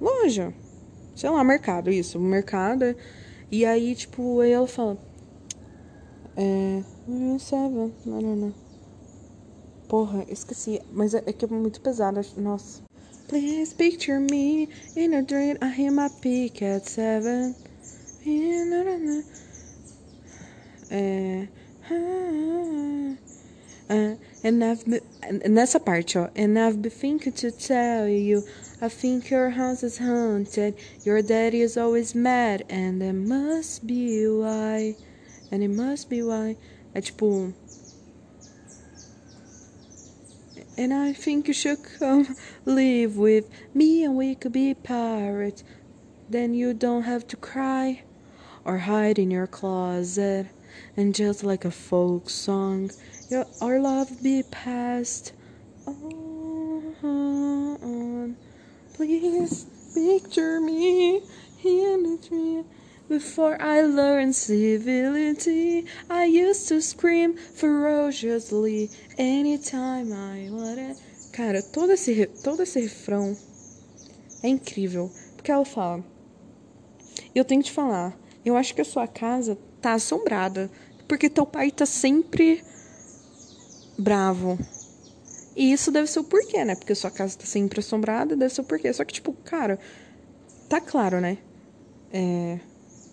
[0.00, 0.52] Loja.
[1.14, 2.18] Sei lá, mercado, isso.
[2.18, 2.96] Mercado.
[3.50, 4.96] E aí, tipo, aí ela fala.
[6.36, 6.82] É.
[7.38, 7.92] Seven.
[8.06, 8.54] Não, não, não.
[9.88, 10.80] Porra, esqueci.
[10.92, 12.20] Mas é, é que é muito pesado.
[12.36, 12.82] Nossa.
[13.28, 15.56] Please picture me in a dream.
[15.62, 17.54] I hear my peak at seven.
[20.92, 21.48] É.
[23.88, 25.00] Uh, and I've been,
[25.48, 26.30] nessa parte, ó.
[26.36, 28.44] And I've been thinking to tell you,
[28.80, 30.74] I think your house is haunted.
[31.02, 34.96] Your daddy is always mad, and it must be why.
[35.50, 36.56] And it must be why.
[36.94, 37.54] É tipo.
[40.76, 45.64] And I think you should come live with me, and we could be pirates.
[46.28, 48.02] Then you don't have to cry
[48.64, 50.48] or hide in your closet.
[50.96, 52.90] And just like a folk song,
[53.28, 55.32] your our love be passed
[55.86, 57.22] on.
[58.94, 61.22] Please picture me
[61.64, 62.64] in a dream.
[63.08, 70.96] Before I learned civility, I used to scream ferociously anytime I wanted.
[71.32, 73.36] Cara, todo esse, todo esse refrão
[74.42, 75.10] é incrível.
[75.36, 76.04] Porque ela fala:
[77.34, 80.70] Eu tenho que te falar, eu acho que a sua casa tá assombrada,
[81.08, 82.62] porque teu pai tá sempre
[83.98, 84.58] bravo.
[85.54, 86.74] E isso deve ser o porquê, né?
[86.74, 88.90] Porque sua casa tá sempre assombrada, deve ser o porquê.
[88.92, 89.78] Só que, tipo, cara,
[90.68, 91.36] tá claro, né?
[92.10, 92.58] É,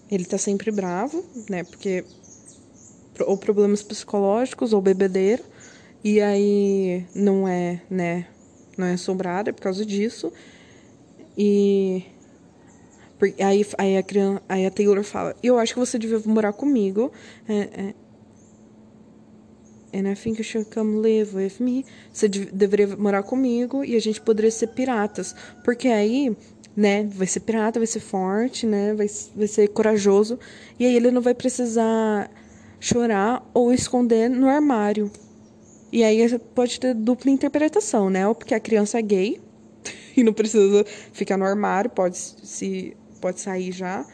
[0.09, 1.63] ele tá sempre bravo, né?
[1.63, 2.05] Porque
[3.25, 5.43] ou problemas psicológicos ou bebedeira.
[6.03, 8.27] E aí não é, né?
[8.77, 10.31] Não é assombrada é por causa disso.
[11.37, 12.05] E
[13.39, 17.11] aí, aí, a criança, aí a Taylor fala, eu acho que você devia morar comigo.
[17.47, 17.93] É, é,
[19.93, 21.85] And I think you should come live with me.
[22.13, 25.35] Você deveria morar comigo e a gente poderia ser piratas.
[25.63, 26.35] Porque aí,
[26.75, 30.39] né, vai ser pirata, vai ser forte, né, vai, vai ser corajoso.
[30.79, 32.29] E aí ele não vai precisar
[32.79, 35.11] chorar ou esconder no armário.
[35.91, 38.27] E aí pode ter dupla interpretação, né?
[38.27, 39.41] Ou porque a criança é gay
[40.15, 44.05] e não precisa ficar no armário, pode se pode sair já,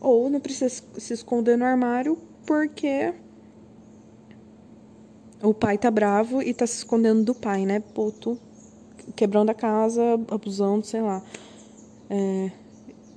[0.00, 3.14] ou não precisa se esconder no armário porque
[5.42, 7.80] o pai tá bravo e tá se escondendo do pai, né?
[7.80, 8.38] Puto,
[9.14, 11.22] quebrando a casa, abusando, sei lá.
[12.10, 12.50] É,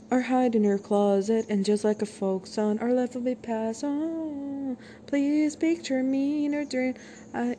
[0.10, 3.36] or hide in your closet and just like a folk song, our life will be
[3.36, 3.83] past.
[3.86, 6.93] Oh, please picture me in your dream.
[7.33, 7.57] I...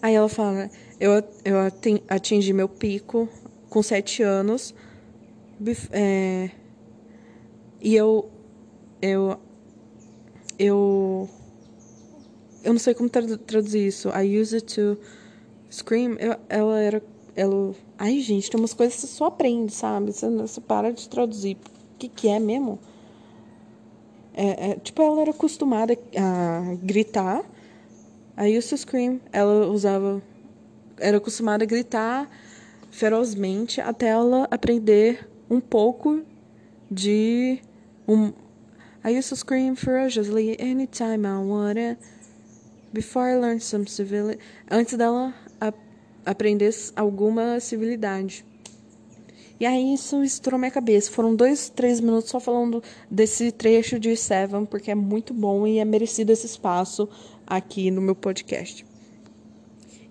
[0.00, 0.70] Aí ela fala,
[1.00, 1.12] eu,
[1.44, 1.56] eu
[2.08, 3.28] atingi meu pico
[3.68, 4.72] com sete anos.
[5.90, 6.50] É,
[7.80, 8.30] e eu.
[9.00, 9.38] Eu.
[10.58, 11.28] Eu.
[12.64, 14.08] Eu não sei como traduzir isso.
[14.10, 14.98] I use it to
[15.70, 16.16] scream.
[16.18, 17.02] Eu, ela era.
[17.36, 17.74] Ela.
[17.96, 20.12] Ai, gente, tem umas coisas que você só aprende, sabe?
[20.12, 21.56] Você, você para de traduzir.
[21.94, 22.78] O que, que é mesmo?
[24.34, 27.44] É, é, tipo, ela era acostumada a gritar.
[28.36, 29.20] I used to scream.
[29.32, 30.22] Ela usava.
[30.98, 32.28] Era acostumada a gritar
[32.90, 36.22] ferozmente até ela aprender um pouco
[36.90, 37.60] de
[38.08, 38.32] um,
[39.04, 41.98] I used to scream ferociously anytime I wanted.
[42.92, 44.40] Before I learned some civility.
[44.70, 45.72] Antes dela a,
[46.24, 48.44] aprender alguma civilidade.
[49.60, 51.10] E aí isso estourou minha cabeça.
[51.10, 55.78] Foram dois, três minutos só falando desse trecho de Seven, porque é muito bom e
[55.78, 57.08] é merecido esse espaço
[57.46, 58.86] aqui no meu podcast.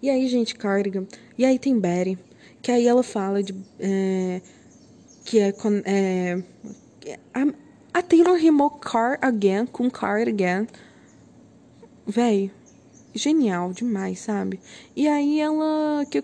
[0.02, 1.08] E aí, gente, Cardigan.
[1.38, 2.18] E aí tem Betty,
[2.62, 3.56] que aí ela fala de.
[3.80, 4.42] É,
[5.26, 5.54] que é,
[5.86, 6.44] é
[7.98, 10.68] a Taylor rimou car again com car again.
[12.06, 12.52] Véi,
[13.16, 14.60] genial demais, sabe?
[14.96, 16.24] E aí ela que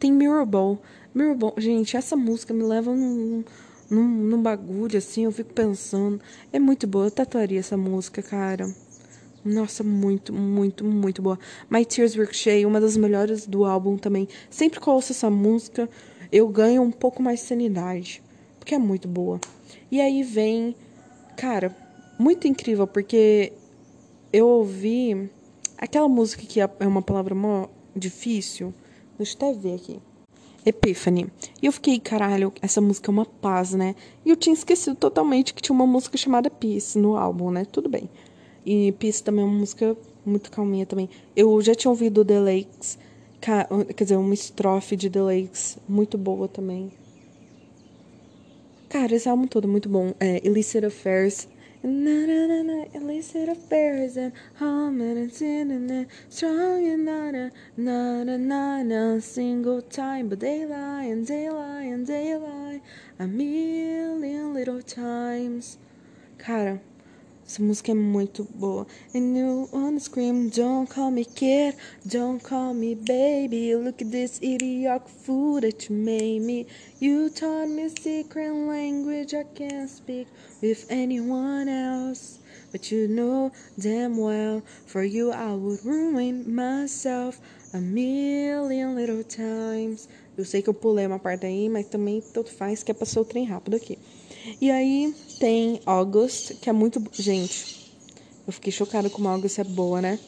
[0.00, 0.82] tem Mirrorball.
[1.14, 3.44] Mirrorball, gente, essa música me leva num,
[3.88, 6.20] num, num bagulho assim, eu fico pensando.
[6.52, 8.68] É muito boa, eu tatuaria essa música, cara.
[9.44, 11.38] Nossa, muito, muito, muito boa.
[11.70, 14.26] My Tears Ricochet, uma das melhores do álbum também.
[14.50, 15.88] Sempre que eu ouço essa música,
[16.32, 18.20] eu ganho um pouco mais de sanidade.
[18.58, 19.40] Porque é muito boa.
[19.92, 20.74] E aí vem
[21.38, 21.72] Cara,
[22.18, 23.52] muito incrível, porque
[24.32, 25.30] eu ouvi
[25.76, 28.74] aquela música que é uma palavra mó difícil.
[29.16, 30.00] Deixa eu até ver aqui.
[30.66, 31.28] Epiphany.
[31.62, 33.94] E eu fiquei, caralho, essa música é uma paz, né?
[34.26, 37.64] E eu tinha esquecido totalmente que tinha uma música chamada Peace no álbum, né?
[37.64, 38.10] Tudo bem.
[38.66, 39.96] E Peace também é uma música
[40.26, 41.08] muito calminha também.
[41.36, 42.98] Eu já tinha ouvido The Lakes,
[43.40, 46.90] quer dizer, uma estrofe de The Lakes muito boa também.
[48.88, 50.14] Cara, esse álbum todo é muito bom.
[50.18, 51.46] É Illicit Affairs.
[51.80, 55.30] Na, na, na, na, illicit affairs and home and
[56.28, 61.48] strong and not a, not a, not a single time, but they lie and they
[61.48, 62.80] lie and they lie
[63.20, 65.78] a million little times.
[66.38, 66.80] Cara,
[67.48, 68.86] essa música é muito boa.
[69.14, 73.74] And you wanna scream, don't call me kid, don't call me baby.
[73.74, 76.66] Look at this idiot fool that you made me.
[77.00, 80.28] You taught me secret language I can't speak
[80.60, 82.38] with anyone else.
[82.70, 87.40] But you know damn well, for you I would ruin myself
[87.72, 90.06] a million little times.
[90.36, 93.22] Eu sei que eu pulei uma parte aí, mas também tanto faz que é passar
[93.22, 93.98] o trem rápido aqui.
[94.60, 97.02] E aí tem August, que é muito.
[97.12, 97.92] Gente,
[98.46, 100.18] eu fiquei chocada como August é boa, né?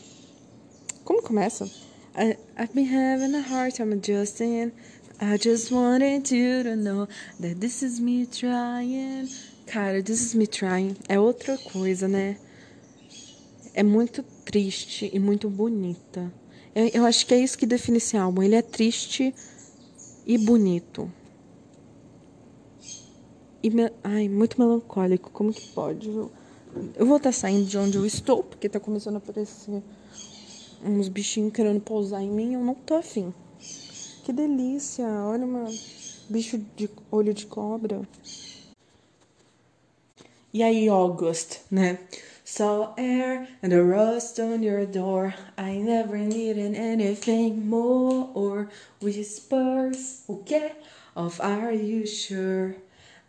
[1.04, 1.64] Como começa?
[2.16, 4.72] I, I've been having a hard time adjusting.
[5.20, 7.06] I just wanted you to know
[7.40, 9.28] that this is me trying.
[9.66, 12.36] Cara, this is me trying é outra coisa, né?
[13.74, 16.32] É muito triste e muito bonita.
[16.74, 18.42] Eu, eu acho que é isso que define esse álbum.
[18.42, 19.34] Ele é triste
[20.26, 21.10] e bonito.
[23.62, 23.70] E
[24.02, 26.08] ai, muito melancólico, como que pode?
[26.08, 26.30] Eu,
[26.96, 29.82] eu vou estar saindo de onde eu estou, porque tá começando a aparecer
[30.82, 33.34] uns bichinhos querendo pousar em mim, eu não tô afim.
[34.24, 35.66] Que delícia, olha uma
[36.30, 38.00] bicho de olho de cobra.
[40.52, 41.98] E aí, August, né?
[42.44, 45.34] Saw air and a rust on your door.
[45.56, 48.68] I never needed anything more.
[49.00, 50.72] Whispers, okay?
[51.14, 52.74] Of are you sure?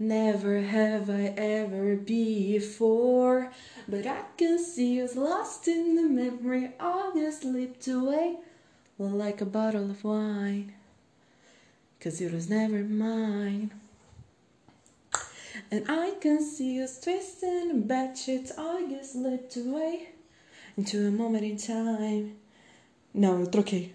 [0.02, 3.52] Never have I ever before.
[3.88, 6.72] But I can see us lost in the memory.
[6.80, 8.38] All you slipped away
[8.98, 10.74] like a bottle of wine.
[12.00, 13.70] Cause it was never mine.
[15.70, 20.10] And I can see us twisting the sheets, all get slipped away
[20.78, 22.38] into a moment in time.
[23.14, 23.92] Eu troquei.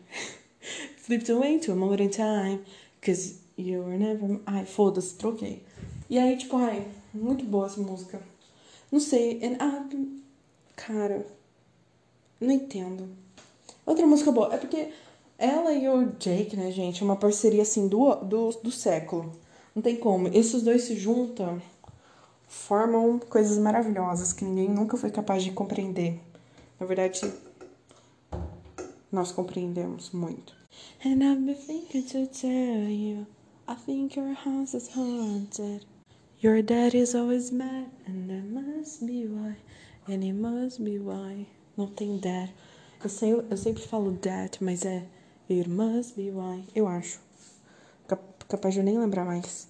[1.03, 2.65] Slipped away into a moment in time,
[3.03, 4.39] cause you were never.
[4.47, 5.66] Ai, foda-se, troquei.
[6.09, 8.21] E aí, tipo, ai, muito boa essa música.
[8.91, 10.23] Não sei, I...
[10.77, 11.27] cara,
[12.41, 13.09] não entendo.
[13.85, 14.93] Outra música boa, é porque
[15.39, 19.33] ela e o Jake, né, gente, é uma parceria assim do, do, do século.
[19.75, 20.29] Não tem como.
[20.29, 21.61] Esses dois se juntam,
[22.49, 26.21] formam coisas maravilhosas que ninguém nunca foi capaz de compreender.
[26.81, 27.21] Na verdade,
[29.11, 30.55] nós compreendemos muito.
[31.05, 33.27] And I've been thinking to tell you,
[33.69, 35.87] I think your house is haunted.
[36.39, 39.57] Your dad is always mad, and that must be why,
[40.07, 41.47] and it must be why.
[41.79, 42.51] Não tem dad.
[43.03, 45.03] Eu, sei, eu sempre falo dad, mas é
[45.49, 46.63] it must be why.
[46.75, 47.21] Eu acho
[48.49, 49.67] capaz de eu nem lembrar mais.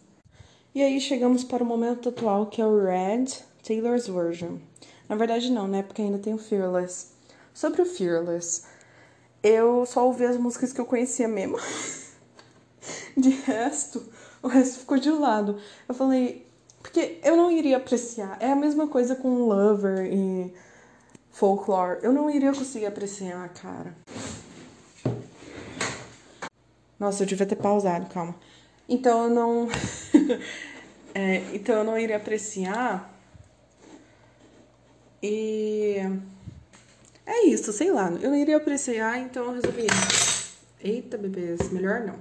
[0.74, 3.26] E aí chegamos para o momento atual que é o Red
[3.62, 4.58] Taylor's Version.
[5.08, 5.84] Na verdade não, né?
[5.84, 7.12] Porque ainda tem o Fearless.
[7.54, 8.64] Sobre o Fearless,
[9.40, 11.58] eu só ouvi as músicas que eu conhecia mesmo.
[13.16, 14.02] De resto,
[14.42, 15.58] o resto ficou de lado.
[15.88, 16.45] Eu falei,
[16.86, 18.36] porque eu não iria apreciar.
[18.40, 20.54] É a mesma coisa com Lover e
[21.32, 21.98] Folklore.
[22.00, 23.92] Eu não iria conseguir apreciar, cara.
[26.98, 28.36] Nossa, eu devia ter pausado, calma.
[28.88, 29.68] Então eu não.
[31.12, 33.12] é, então eu não iria apreciar.
[35.20, 35.96] E.
[37.26, 38.10] É isso, sei lá.
[38.22, 39.86] Eu não iria apreciar, então eu resolvi.
[40.80, 42.14] Eita, bebês, melhor não.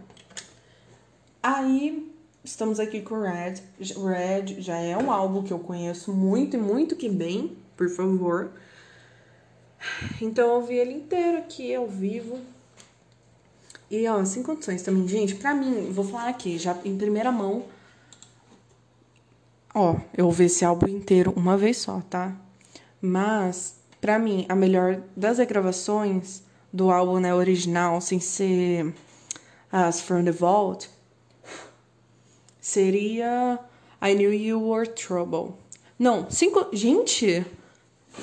[1.44, 2.15] Aí,
[2.46, 3.56] estamos aqui com Red.
[3.80, 8.52] Red já é um álbum que eu conheço muito e muito que bem, por favor.
[10.22, 12.40] Então eu ouvi ele inteiro aqui ao vivo.
[13.90, 15.36] E, ó, sem condições também, gente.
[15.36, 17.66] Pra mim, vou falar aqui, já em primeira mão.
[19.74, 22.36] Ó, eu ouvi esse álbum inteiro uma vez só, tá?
[23.02, 28.94] Mas, pra mim, a melhor das regravações do álbum né, original, sem ser
[29.72, 30.90] as From the Vault,
[32.66, 33.60] seria
[34.02, 35.54] I Knew You Were Trouble.
[36.00, 36.68] Não, cinco.
[36.74, 37.46] Gente,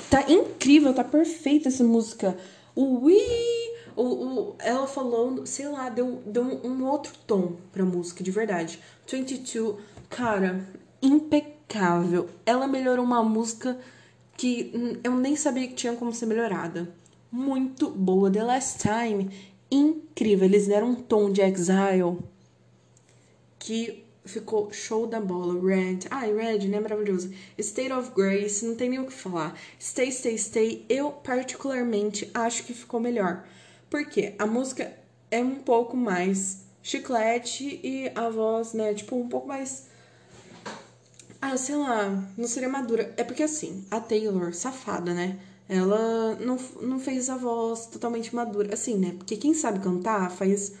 [0.09, 2.37] tá incrível, tá perfeita essa música.
[2.75, 8.21] O Wii o, o, ela falando, sei lá, deu, deu um outro tom pra música,
[8.21, 8.79] de verdade.
[9.09, 9.77] 22,
[10.09, 10.67] cara,
[11.01, 12.27] impecável.
[12.45, 13.79] Ela melhorou uma música
[14.35, 16.93] que eu nem sabia que tinha como ser melhorada.
[17.31, 18.29] Muito boa.
[18.29, 19.29] The Last Time,
[19.71, 20.45] incrível.
[20.45, 22.17] Eles deram um tom de Exile
[23.57, 25.59] que ficou show da bola.
[25.59, 26.79] Red, ai, Red, né?
[26.79, 27.33] Maravilhoso.
[27.57, 29.57] State of Grace, não tem nem o que falar.
[29.79, 33.45] Stay, Stay, Stay, eu particularmente acho que ficou melhor.
[33.89, 34.91] Porque a música
[35.29, 39.87] é um pouco mais chiclete e a voz, né, tipo, um pouco mais.
[41.41, 43.13] Ah, sei lá, não seria madura.
[43.17, 45.39] É porque assim, a Taylor, safada, né?
[45.67, 48.73] Ela não, não fez a voz totalmente madura.
[48.73, 49.13] Assim, né?
[49.17, 50.73] Porque quem sabe cantar faz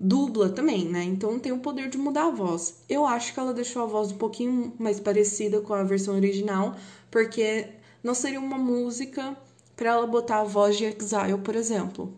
[0.00, 1.04] dubla também, né?
[1.04, 2.76] Então tem o poder de mudar a voz.
[2.88, 6.74] Eu acho que ela deixou a voz um pouquinho mais parecida com a versão original,
[7.10, 7.66] porque
[8.02, 9.36] não seria uma música
[9.76, 12.14] para ela botar a voz de Exile, por exemplo.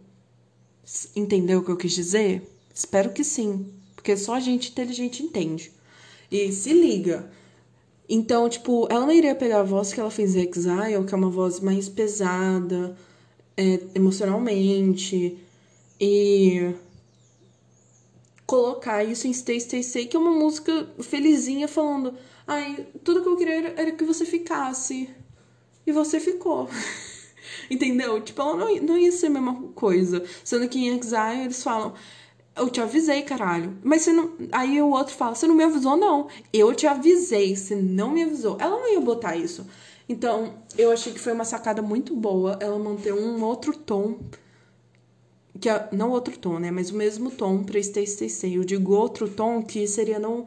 [1.16, 2.48] Entendeu o que eu quis dizer?
[2.72, 3.66] Espero que sim,
[3.96, 5.72] porque só gente inteligente entende.
[6.30, 7.30] E se liga.
[8.08, 11.16] Então, tipo, ela não iria pegar a voz que ela fez em Exile, que é
[11.16, 12.96] uma voz mais pesada
[13.56, 15.38] é, emocionalmente,
[16.00, 16.74] e
[18.46, 22.14] colocar isso em Stay, Stay, Stay, que é uma música felizinha falando:
[22.46, 25.09] ai, tudo que eu queria era, que você ficasse.
[25.87, 26.68] E você ficou.
[27.70, 28.20] Entendeu?
[28.20, 30.24] Tipo, ela não, não ia ser a mesma coisa.
[30.44, 31.94] Sendo que em Exile eles falam.
[32.55, 33.78] Eu te avisei, caralho.
[33.83, 34.33] Mas você não.
[34.52, 36.28] Aí o outro fala: Você não me avisou, não.
[36.52, 38.57] Eu te avisei, você não me avisou.
[38.61, 39.66] Ela não ia botar isso.
[40.09, 44.19] Então, eu achei que foi uma sacada muito boa ela manter um outro tom.
[45.61, 46.71] Que é, não outro tom, né?
[46.71, 48.57] Mas o mesmo tom pra Stay, Stay, Stay.
[48.57, 50.46] Eu digo outro tom que seria não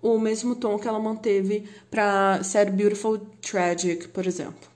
[0.00, 4.68] o mesmo tom que ela manteve pra Sad Beautiful Tragic, por exemplo.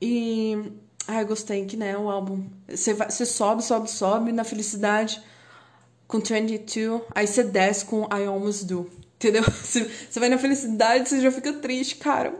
[0.00, 0.72] E.
[1.06, 1.96] Ai, gostei que, né?
[1.96, 2.44] O álbum.
[2.68, 5.22] Você, você sobe, sobe, sobe na felicidade
[6.06, 8.90] com 22, aí você desce com I Almost Do.
[9.14, 9.44] Entendeu?
[9.62, 12.34] Você vai na felicidade, você já fica triste, cara.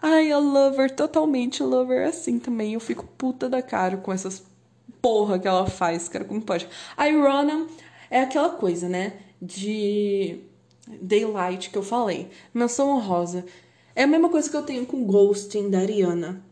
[0.00, 2.74] Ai, a Lover, totalmente Lover assim também.
[2.74, 4.44] Eu fico puta da cara com essas
[5.02, 6.68] porra que ela faz, cara, como pode?
[6.96, 7.66] A Irona
[8.10, 9.14] é aquela coisa, né?
[9.40, 10.40] De
[11.00, 12.30] Daylight que eu falei.
[12.52, 13.44] Menção honrosa.
[13.94, 16.42] É a mesma coisa que eu tenho com Ghosting da Ariana.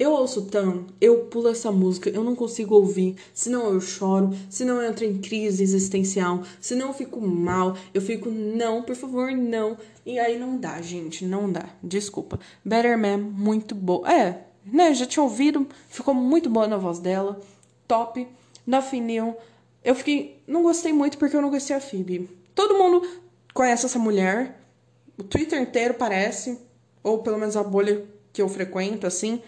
[0.00, 4.80] Eu ouço tão, eu pulo essa música, eu não consigo ouvir, senão eu choro, senão
[4.80, 9.76] eu entro em crise existencial, senão eu fico mal, eu fico, não, por favor, não.
[10.06, 11.68] E aí não dá, gente, não dá.
[11.82, 12.40] Desculpa.
[12.64, 14.10] Better Man, muito boa.
[14.10, 17.38] É, né, já tinha ouvido, ficou muito boa na voz dela.
[17.86, 18.26] Top.
[18.66, 19.36] Nothing New.
[19.84, 22.26] Eu fiquei, não gostei muito porque eu não gostei a Phoebe.
[22.54, 23.06] Todo mundo
[23.52, 24.62] conhece essa mulher,
[25.18, 26.58] o Twitter inteiro parece,
[27.02, 29.42] ou pelo menos a bolha que eu frequento, assim.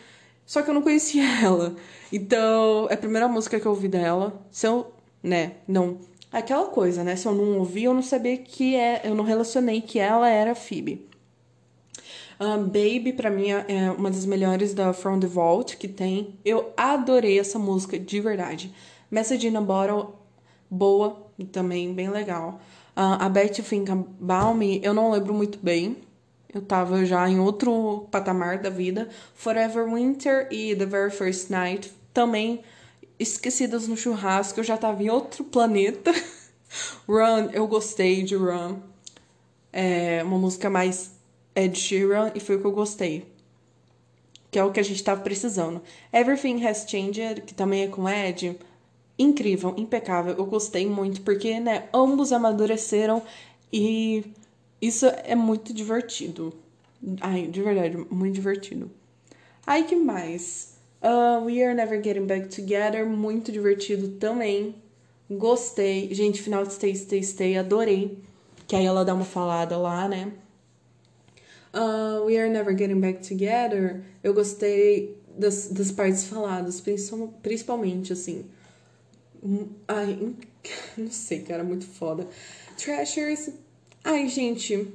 [0.52, 1.74] Só que eu não conhecia ela.
[2.12, 4.38] Então, é a primeira música que eu ouvi dela.
[4.50, 4.92] Se eu,
[5.22, 5.96] né, não.
[6.30, 7.16] Aquela coisa, né?
[7.16, 9.00] Se eu não ouvi, eu não sabia que é.
[9.02, 11.08] Eu não relacionei que ela era Phoebe.
[12.38, 16.38] Um, Baby, pra mim, é uma das melhores da From the Vault que tem.
[16.44, 18.74] Eu adorei essa música, de verdade.
[19.10, 20.10] Message in a Bottle,
[20.68, 22.60] boa, também bem legal.
[22.94, 25.96] Uh, a Bet Think About Me, eu não lembro muito bem
[26.54, 29.08] eu tava já em outro patamar da vida.
[29.34, 32.62] Forever Winter e The Very First Night também
[33.18, 36.12] esquecidas no churrasco, eu já tava em outro planeta.
[37.08, 38.80] Run, eu gostei de Run.
[39.72, 41.12] É uma música mais
[41.54, 43.26] Ed Sheeran e foi o que eu gostei.
[44.50, 45.80] Que é o que a gente tava precisando.
[46.12, 48.58] Everything Has Changed, que também é com Ed.
[49.18, 50.34] Incrível, impecável.
[50.36, 53.22] Eu gostei muito porque, né, ambos amadureceram
[53.72, 54.24] e
[54.82, 56.52] isso é muito divertido.
[57.20, 58.90] Ai, de verdade, muito divertido.
[59.64, 60.76] Ai, que mais?
[61.00, 64.74] Uh, We Are Never Getting Back Together, muito divertido também.
[65.30, 66.12] Gostei.
[66.12, 68.18] Gente, final de Stay, Stay, Stay, adorei.
[68.66, 70.32] Que aí ela dá uma falada lá, né?
[71.72, 76.82] Uh, We Are Never Getting Back Together, eu gostei das, das partes faladas,
[77.42, 78.44] principalmente, assim.
[79.42, 80.34] Hum, ai,
[80.98, 82.26] não sei, cara, muito foda.
[82.76, 83.50] Treasures,
[84.04, 84.88] Ai, gente,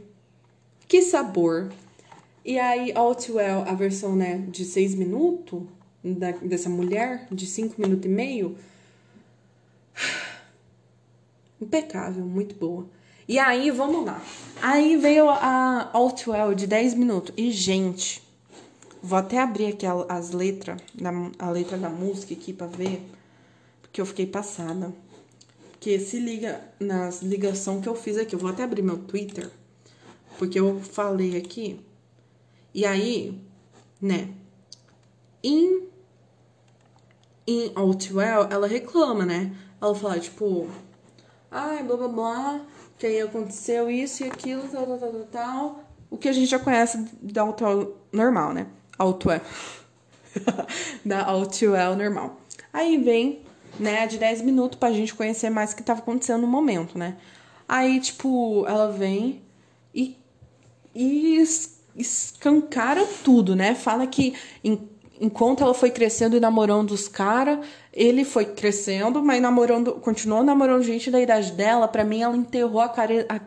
[0.85, 1.71] que sabor.
[2.43, 5.63] E aí, All Too Well, a versão, né, de seis minutos,
[6.03, 8.57] da, dessa mulher, de cinco minutos e meio.
[11.61, 12.85] Impecável, muito boa.
[13.27, 14.21] E aí, vamos lá.
[14.61, 17.33] Aí veio a All Too Well de 10 minutos.
[17.37, 18.21] E, gente,
[19.01, 20.81] vou até abrir aqui as letras,
[21.39, 23.01] a letra da música aqui pra ver,
[23.81, 24.93] porque eu fiquei passada
[25.79, 28.35] que se liga nas ligação que eu fiz aqui.
[28.35, 29.49] Eu vou até abrir meu Twitter,
[30.37, 31.79] porque eu falei aqui.
[32.73, 33.41] E aí,
[34.01, 34.29] né?
[35.43, 35.87] Em
[37.47, 39.55] em All Too Well, ela reclama, né?
[39.81, 40.67] Ela fala, tipo,
[41.49, 42.61] ai, blá blá blá,
[42.97, 45.83] que aí aconteceu isso e aquilo, tal, tal, tal, tal.
[46.09, 48.67] O que a gente já conhece da All Too Well normal, né?
[48.97, 49.41] All Too Well.
[51.05, 52.37] da All Too Well normal.
[52.73, 53.46] Aí vem
[53.79, 57.15] né, de 10 minutos pra gente conhecer mais o que tava acontecendo no momento, né?
[57.67, 59.41] Aí, tipo, ela vem
[59.93, 60.15] e,
[60.95, 61.43] e
[61.95, 63.75] escancara tudo, né?
[63.75, 64.87] Fala que em,
[65.19, 67.59] enquanto ela foi crescendo e namorando os caras,
[67.91, 71.87] ele foi crescendo, mas namorando, continuou namorando gente da idade dela.
[71.87, 73.25] Pra mim, ela enterrou a cara.
[73.27, 73.39] A,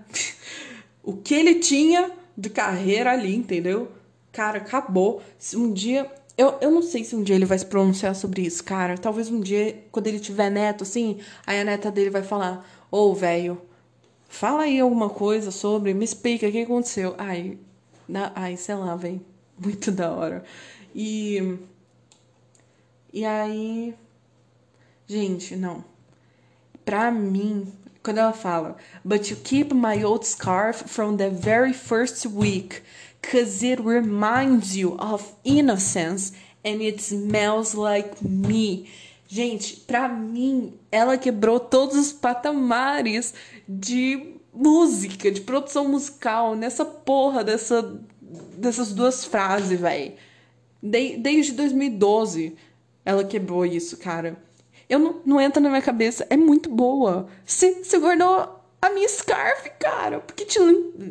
[1.02, 3.90] o que ele tinha de carreira ali, entendeu?
[4.32, 5.22] Cara, acabou.
[5.54, 6.10] Um dia
[6.40, 8.96] eu, eu não sei se um dia ele vai se pronunciar sobre isso, cara.
[8.96, 13.10] Talvez um dia, quando ele tiver neto, assim, aí a neta dele vai falar: Ô,
[13.10, 13.60] oh, velho,
[14.26, 17.14] fala aí alguma coisa sobre, me explica o que aconteceu.
[17.18, 17.58] Ai,
[18.08, 19.20] na, ai sei lá, velho.
[19.60, 20.42] Muito da hora.
[20.94, 21.58] E.
[23.12, 23.94] E aí.
[25.06, 25.84] Gente, não.
[26.86, 27.70] Pra mim,
[28.02, 32.80] quando ela fala, but you keep my old scarf from the very first week
[33.20, 36.32] because it reminds you of innocence
[36.64, 38.88] and it smells like me.
[39.28, 43.32] Gente, pra mim, ela quebrou todos os patamares
[43.68, 48.00] de música, de produção musical nessa porra dessa,
[48.56, 50.14] dessas duas frases, velho.
[50.82, 52.56] De, desde 2012
[53.04, 54.36] ela quebrou isso, cara.
[54.88, 56.26] Eu não, não entra na minha cabeça.
[56.28, 57.28] É muito boa.
[57.46, 60.20] Você guardou a minha scarf, cara.
[60.20, 60.58] Porque te,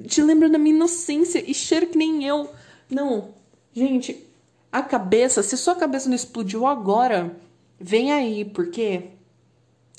[0.08, 2.50] te lembra da minha inocência e cheiro que nem eu.
[2.90, 3.34] Não,
[3.74, 4.28] gente,
[4.72, 7.36] a cabeça, se sua cabeça não explodiu agora,
[7.80, 9.12] vem aí, porque.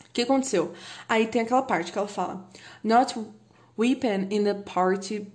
[0.09, 0.73] O que aconteceu?
[1.09, 2.49] Aí tem aquela parte que ela fala:
[2.83, 3.19] Not
[3.79, 5.27] weeping in the party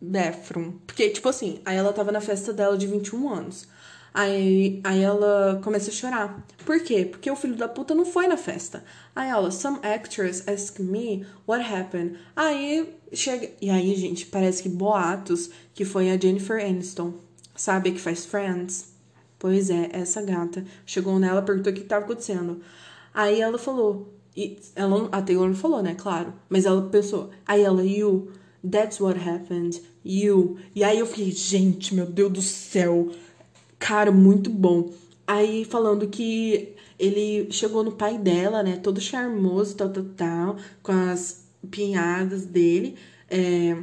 [0.00, 0.78] bathroom.
[0.86, 3.68] Porque, tipo assim, aí ela tava na festa dela de 21 anos.
[4.14, 6.46] Aí, aí ela começa a chorar.
[6.66, 7.06] Por quê?
[7.06, 8.84] Porque o filho da puta não foi na festa.
[9.16, 12.18] Aí ela, some actress ask me what happened.
[12.36, 13.50] Aí chega.
[13.60, 17.14] E aí, gente, parece que boatos que foi a Jennifer Aniston.
[17.56, 18.92] sabe, que faz Friends?
[19.38, 22.60] Pois é, essa gata chegou nela, perguntou o que estava acontecendo.
[23.12, 25.94] Aí ela falou, e ela, a Taylor não falou, né?
[25.94, 26.32] Claro.
[26.48, 27.30] Mas ela pensou.
[27.46, 28.30] Aí ela, you,
[28.68, 29.82] that's what happened.
[30.04, 30.58] You.
[30.74, 33.10] E aí eu fiquei, gente, meu Deus do céu.
[33.82, 34.92] Cara, muito bom.
[35.26, 38.76] Aí falando que ele chegou no pai dela, né?
[38.76, 40.56] Todo charmoso, tal, tal, tal.
[40.84, 42.94] Com as pinhadas dele.
[43.28, 43.76] É,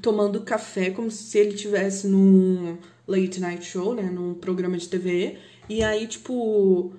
[0.00, 4.04] tomando café como se ele tivesse num late night show, né?
[4.04, 5.36] Num programa de TV.
[5.68, 6.94] E aí, tipo.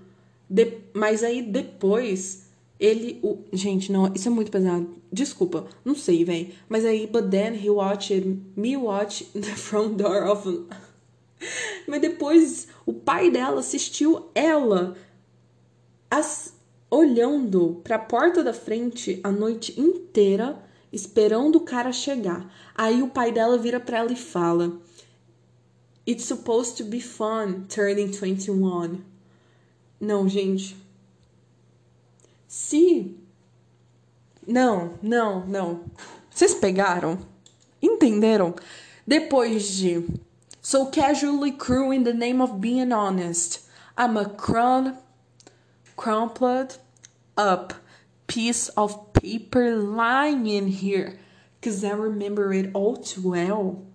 [0.48, 2.46] De, mas aí depois
[2.80, 3.20] ele.
[3.24, 4.88] O, gente, não, isso é muito pesado.
[5.12, 6.50] Desculpa, não sei, velho.
[6.70, 10.68] Mas aí, but then he watched me watch the front door of.
[11.88, 14.96] Mas depois o pai dela assistiu ela
[16.10, 16.54] as,
[16.90, 20.58] olhando para a porta da frente a noite inteira,
[20.92, 22.52] esperando o cara chegar.
[22.74, 24.80] Aí o pai dela vira para ela e fala:
[26.08, 29.02] It's supposed to be fun turning 21.
[30.00, 30.78] Não, gente.
[32.48, 33.18] Se.
[34.48, 35.86] Não, não, não.
[36.30, 37.18] Vocês pegaram?
[37.82, 38.54] Entenderam?
[39.06, 40.06] Depois de.
[40.66, 43.60] So casually cruel in the name of being honest.
[43.96, 44.98] I'm a crumb,
[45.96, 46.80] crumpled
[47.38, 47.76] up
[48.26, 51.20] piece of paper lying in here.
[51.62, 53.86] Cause I remember it all too well.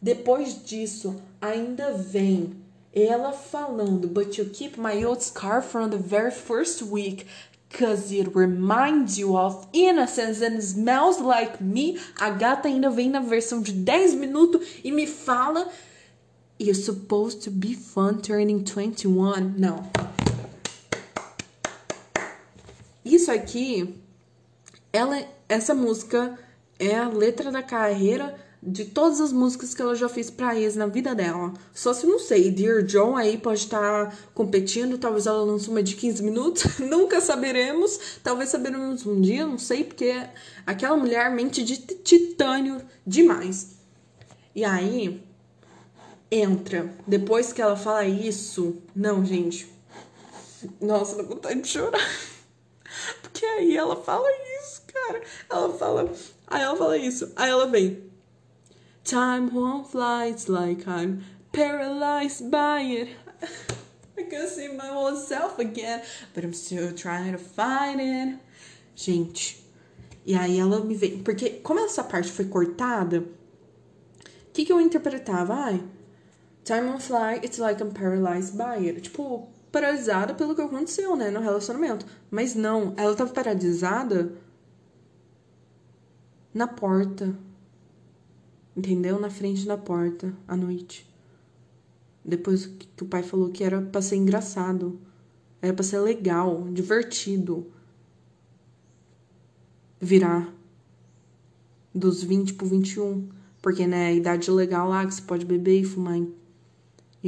[0.00, 2.62] Depois disso, ainda vem
[2.94, 7.26] ela falando, but you keep my old scarf from the very first week,
[7.72, 11.98] cause it reminds you of innocence and smells like me.
[12.20, 15.68] A gata ainda vem na versão de 10 minutos e me fala,
[16.58, 19.54] you're supposed to be fun turning 21.
[19.56, 19.90] Não.
[23.04, 23.94] Isso aqui,
[24.92, 26.38] ela, essa música
[26.78, 30.74] é a letra da carreira de todas as músicas que ela já fez pra ex
[30.74, 31.52] na vida dela.
[31.72, 35.94] Só se não sei, Dear John aí pode estar competindo, talvez ela lance uma de
[35.94, 38.18] 15 minutos, nunca saberemos.
[38.24, 40.12] Talvez saberemos um dia, não sei, porque
[40.66, 43.76] aquela mulher mente de titânio demais.
[44.54, 45.22] E aí
[46.30, 49.68] entra, depois que ela fala isso, não, gente.
[50.80, 52.00] Nossa, dá vontade de chorar.
[53.22, 54.26] Porque aí ela fala
[54.60, 55.22] isso, cara.
[55.50, 56.12] Ela fala,
[56.46, 58.06] aí ela fala isso, aí ela vem
[59.06, 61.22] Time won't fly, it's like I'm
[61.52, 63.08] paralyzed by it.
[64.18, 66.02] I can see my old self again,
[66.34, 68.40] but I'm still trying to find it.
[68.96, 69.64] Gente,
[70.26, 71.22] e aí ela me vem.
[71.22, 75.54] Porque, como essa parte foi cortada, o que, que eu interpretava?
[75.54, 75.80] Ai,
[76.66, 79.00] time won't fly, it's like I'm paralyzed by it.
[79.00, 82.06] Tipo, paralisada pelo que aconteceu, né, no relacionamento.
[82.30, 84.32] Mas não, ela tava paralisada
[86.52, 87.34] na porta
[88.76, 89.18] entendeu?
[89.18, 91.08] Na frente da porta, à noite.
[92.24, 95.00] Depois que o pai falou que era pra ser engraçado,
[95.62, 97.66] era pra ser legal, divertido.
[99.98, 100.52] Virar
[101.94, 103.28] dos 20 pro 21.
[103.62, 106.20] Porque, né, a idade legal lá que você pode beber e fumar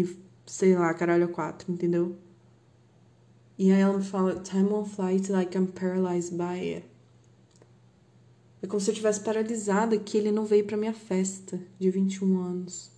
[0.01, 2.17] e, sei lá, caralho, quatro, entendeu?
[3.59, 6.87] E aí ela me fala, time won't fly like I'm paralyzed by it.
[8.63, 12.41] É como se eu tivesse paralisada que ele não veio para minha festa de 21
[12.41, 12.91] anos.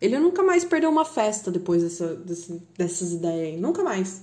[0.00, 3.60] Ele nunca mais perdeu uma festa depois dessa, dessa, dessas ideias aí.
[3.60, 4.22] Nunca mais.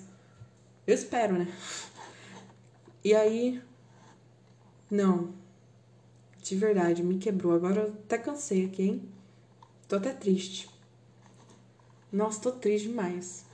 [0.86, 1.47] Eu espero, né?
[3.04, 3.62] E aí.
[4.91, 5.34] Não.
[6.41, 7.54] De verdade, me quebrou.
[7.54, 9.10] Agora eu até cansei aqui, hein?
[9.88, 10.70] Tô até triste.
[12.12, 13.45] Nossa, tô triste demais.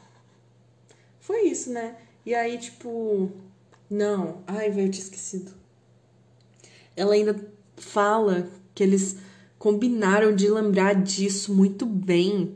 [1.19, 1.97] Foi isso, né?
[2.25, 3.31] E aí, tipo.
[3.89, 4.43] Não.
[4.47, 5.65] Ai, velho, eu tinha esquecido
[6.95, 7.35] ela ainda
[7.75, 9.17] fala que eles
[9.59, 12.55] combinaram de lembrar disso muito bem.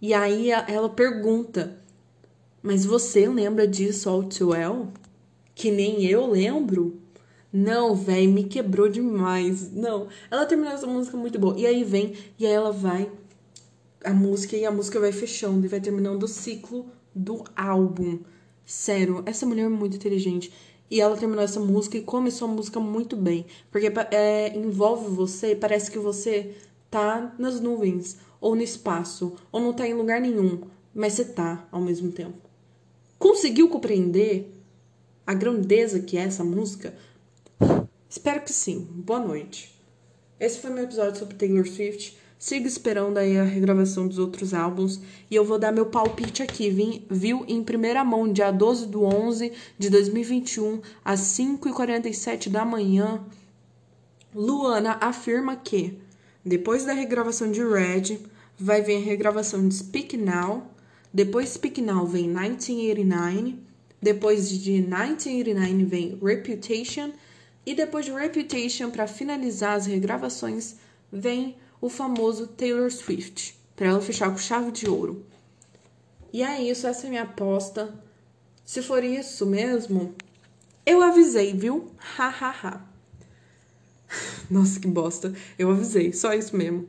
[0.00, 1.78] E aí ela pergunta:
[2.62, 4.88] Mas você lembra disso all too well?
[5.54, 7.00] Que nem eu lembro?
[7.52, 9.72] Não, velho, me quebrou demais.
[9.72, 11.56] Não, ela terminou essa música muito boa.
[11.56, 13.10] E aí vem, e aí ela vai,
[14.04, 18.20] a música, e a música vai fechando, e vai terminando o ciclo do álbum.
[18.66, 20.52] Sério, essa mulher é muito inteligente.
[20.90, 23.46] E ela terminou essa música e começou a música muito bem.
[23.70, 26.54] Porque é, envolve você, parece que você
[26.90, 30.60] tá nas nuvens, ou no espaço, ou não tá em lugar nenhum,
[30.94, 32.36] mas você tá ao mesmo tempo.
[33.18, 34.54] Conseguiu compreender
[35.26, 36.94] a grandeza que é essa música?
[38.08, 38.86] Espero que sim.
[38.90, 39.74] Boa noite.
[40.38, 42.16] Esse foi meu episódio sobre Taylor Swift.
[42.44, 45.00] Siga esperando aí a regravação dos outros álbuns.
[45.30, 46.68] E eu vou dar meu palpite aqui,
[47.08, 47.42] viu?
[47.48, 53.24] Em primeira mão, dia 12 do 11 de 2021, às 5h47 da manhã.
[54.34, 55.96] Luana afirma que,
[56.44, 58.18] depois da regravação de Red,
[58.58, 60.70] vai vir a regravação de Speak Now.
[61.14, 63.56] Depois de Speak Now vem 1989.
[64.02, 67.10] Depois de 1989 vem Reputation.
[67.64, 70.74] E depois de Reputation, para finalizar as regravações,
[71.10, 75.22] vem o famoso Taylor Swift, para ela fechar com chave de ouro.
[76.32, 77.94] E é isso, essa é minha aposta.
[78.64, 80.14] Se for isso mesmo,
[80.86, 81.90] eu avisei, viu?
[82.16, 82.88] Ha ha ha.
[84.50, 85.34] Nossa, que bosta.
[85.58, 86.88] Eu avisei, só isso mesmo.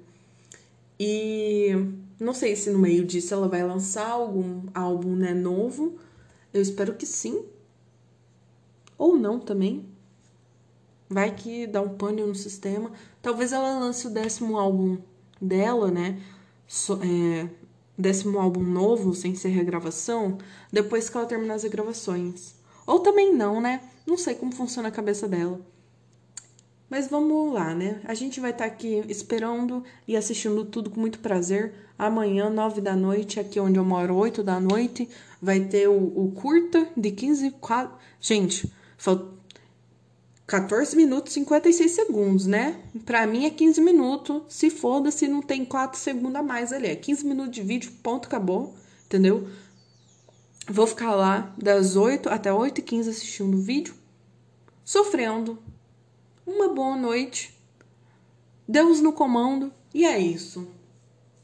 [0.98, 1.72] E
[2.18, 6.00] não sei se no meio disso ela vai lançar algum álbum né, novo.
[6.54, 7.44] Eu espero que sim.
[8.98, 9.86] Ou não também.
[11.10, 12.92] Vai que dá um pânico no sistema.
[13.22, 14.98] Talvez ela lance o décimo álbum
[15.42, 16.20] dela, né?
[16.68, 17.48] So, é,
[17.98, 20.38] décimo álbum novo, sem ser regravação,
[20.72, 22.56] depois que ela terminar as regravações.
[22.86, 23.82] Ou também não, né?
[24.06, 25.60] Não sei como funciona a cabeça dela.
[26.90, 28.00] Mas vamos lá, né?
[28.06, 31.74] A gente vai estar tá aqui esperando e assistindo tudo com muito prazer.
[31.98, 35.10] Amanhã, nove da noite, aqui onde eu moro, oito da noite,
[35.42, 37.52] vai ter o, o curta de 15...
[37.60, 37.98] 4...
[38.20, 39.35] Gente, falta
[40.48, 42.80] 14 minutos e 56 segundos, né?
[43.04, 44.44] Pra mim é 15 minutos.
[44.48, 46.88] Se foda, se não tem 4 segundos a mais ali.
[46.88, 48.76] É 15 minutos de vídeo, ponto, acabou.
[49.06, 49.48] Entendeu?
[50.68, 53.96] Vou ficar lá das 8 até 8 e 15 assistindo o vídeo,
[54.84, 55.58] sofrendo.
[56.46, 57.54] Uma boa noite.
[58.68, 59.72] Deus no comando.
[59.94, 60.68] E é isso.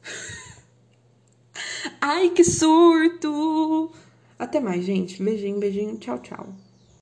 [2.00, 3.92] Ai, que surto!
[4.38, 5.22] Até mais, gente.
[5.22, 5.98] Beijinho, beijinho.
[5.98, 6.54] Tchau, tchau.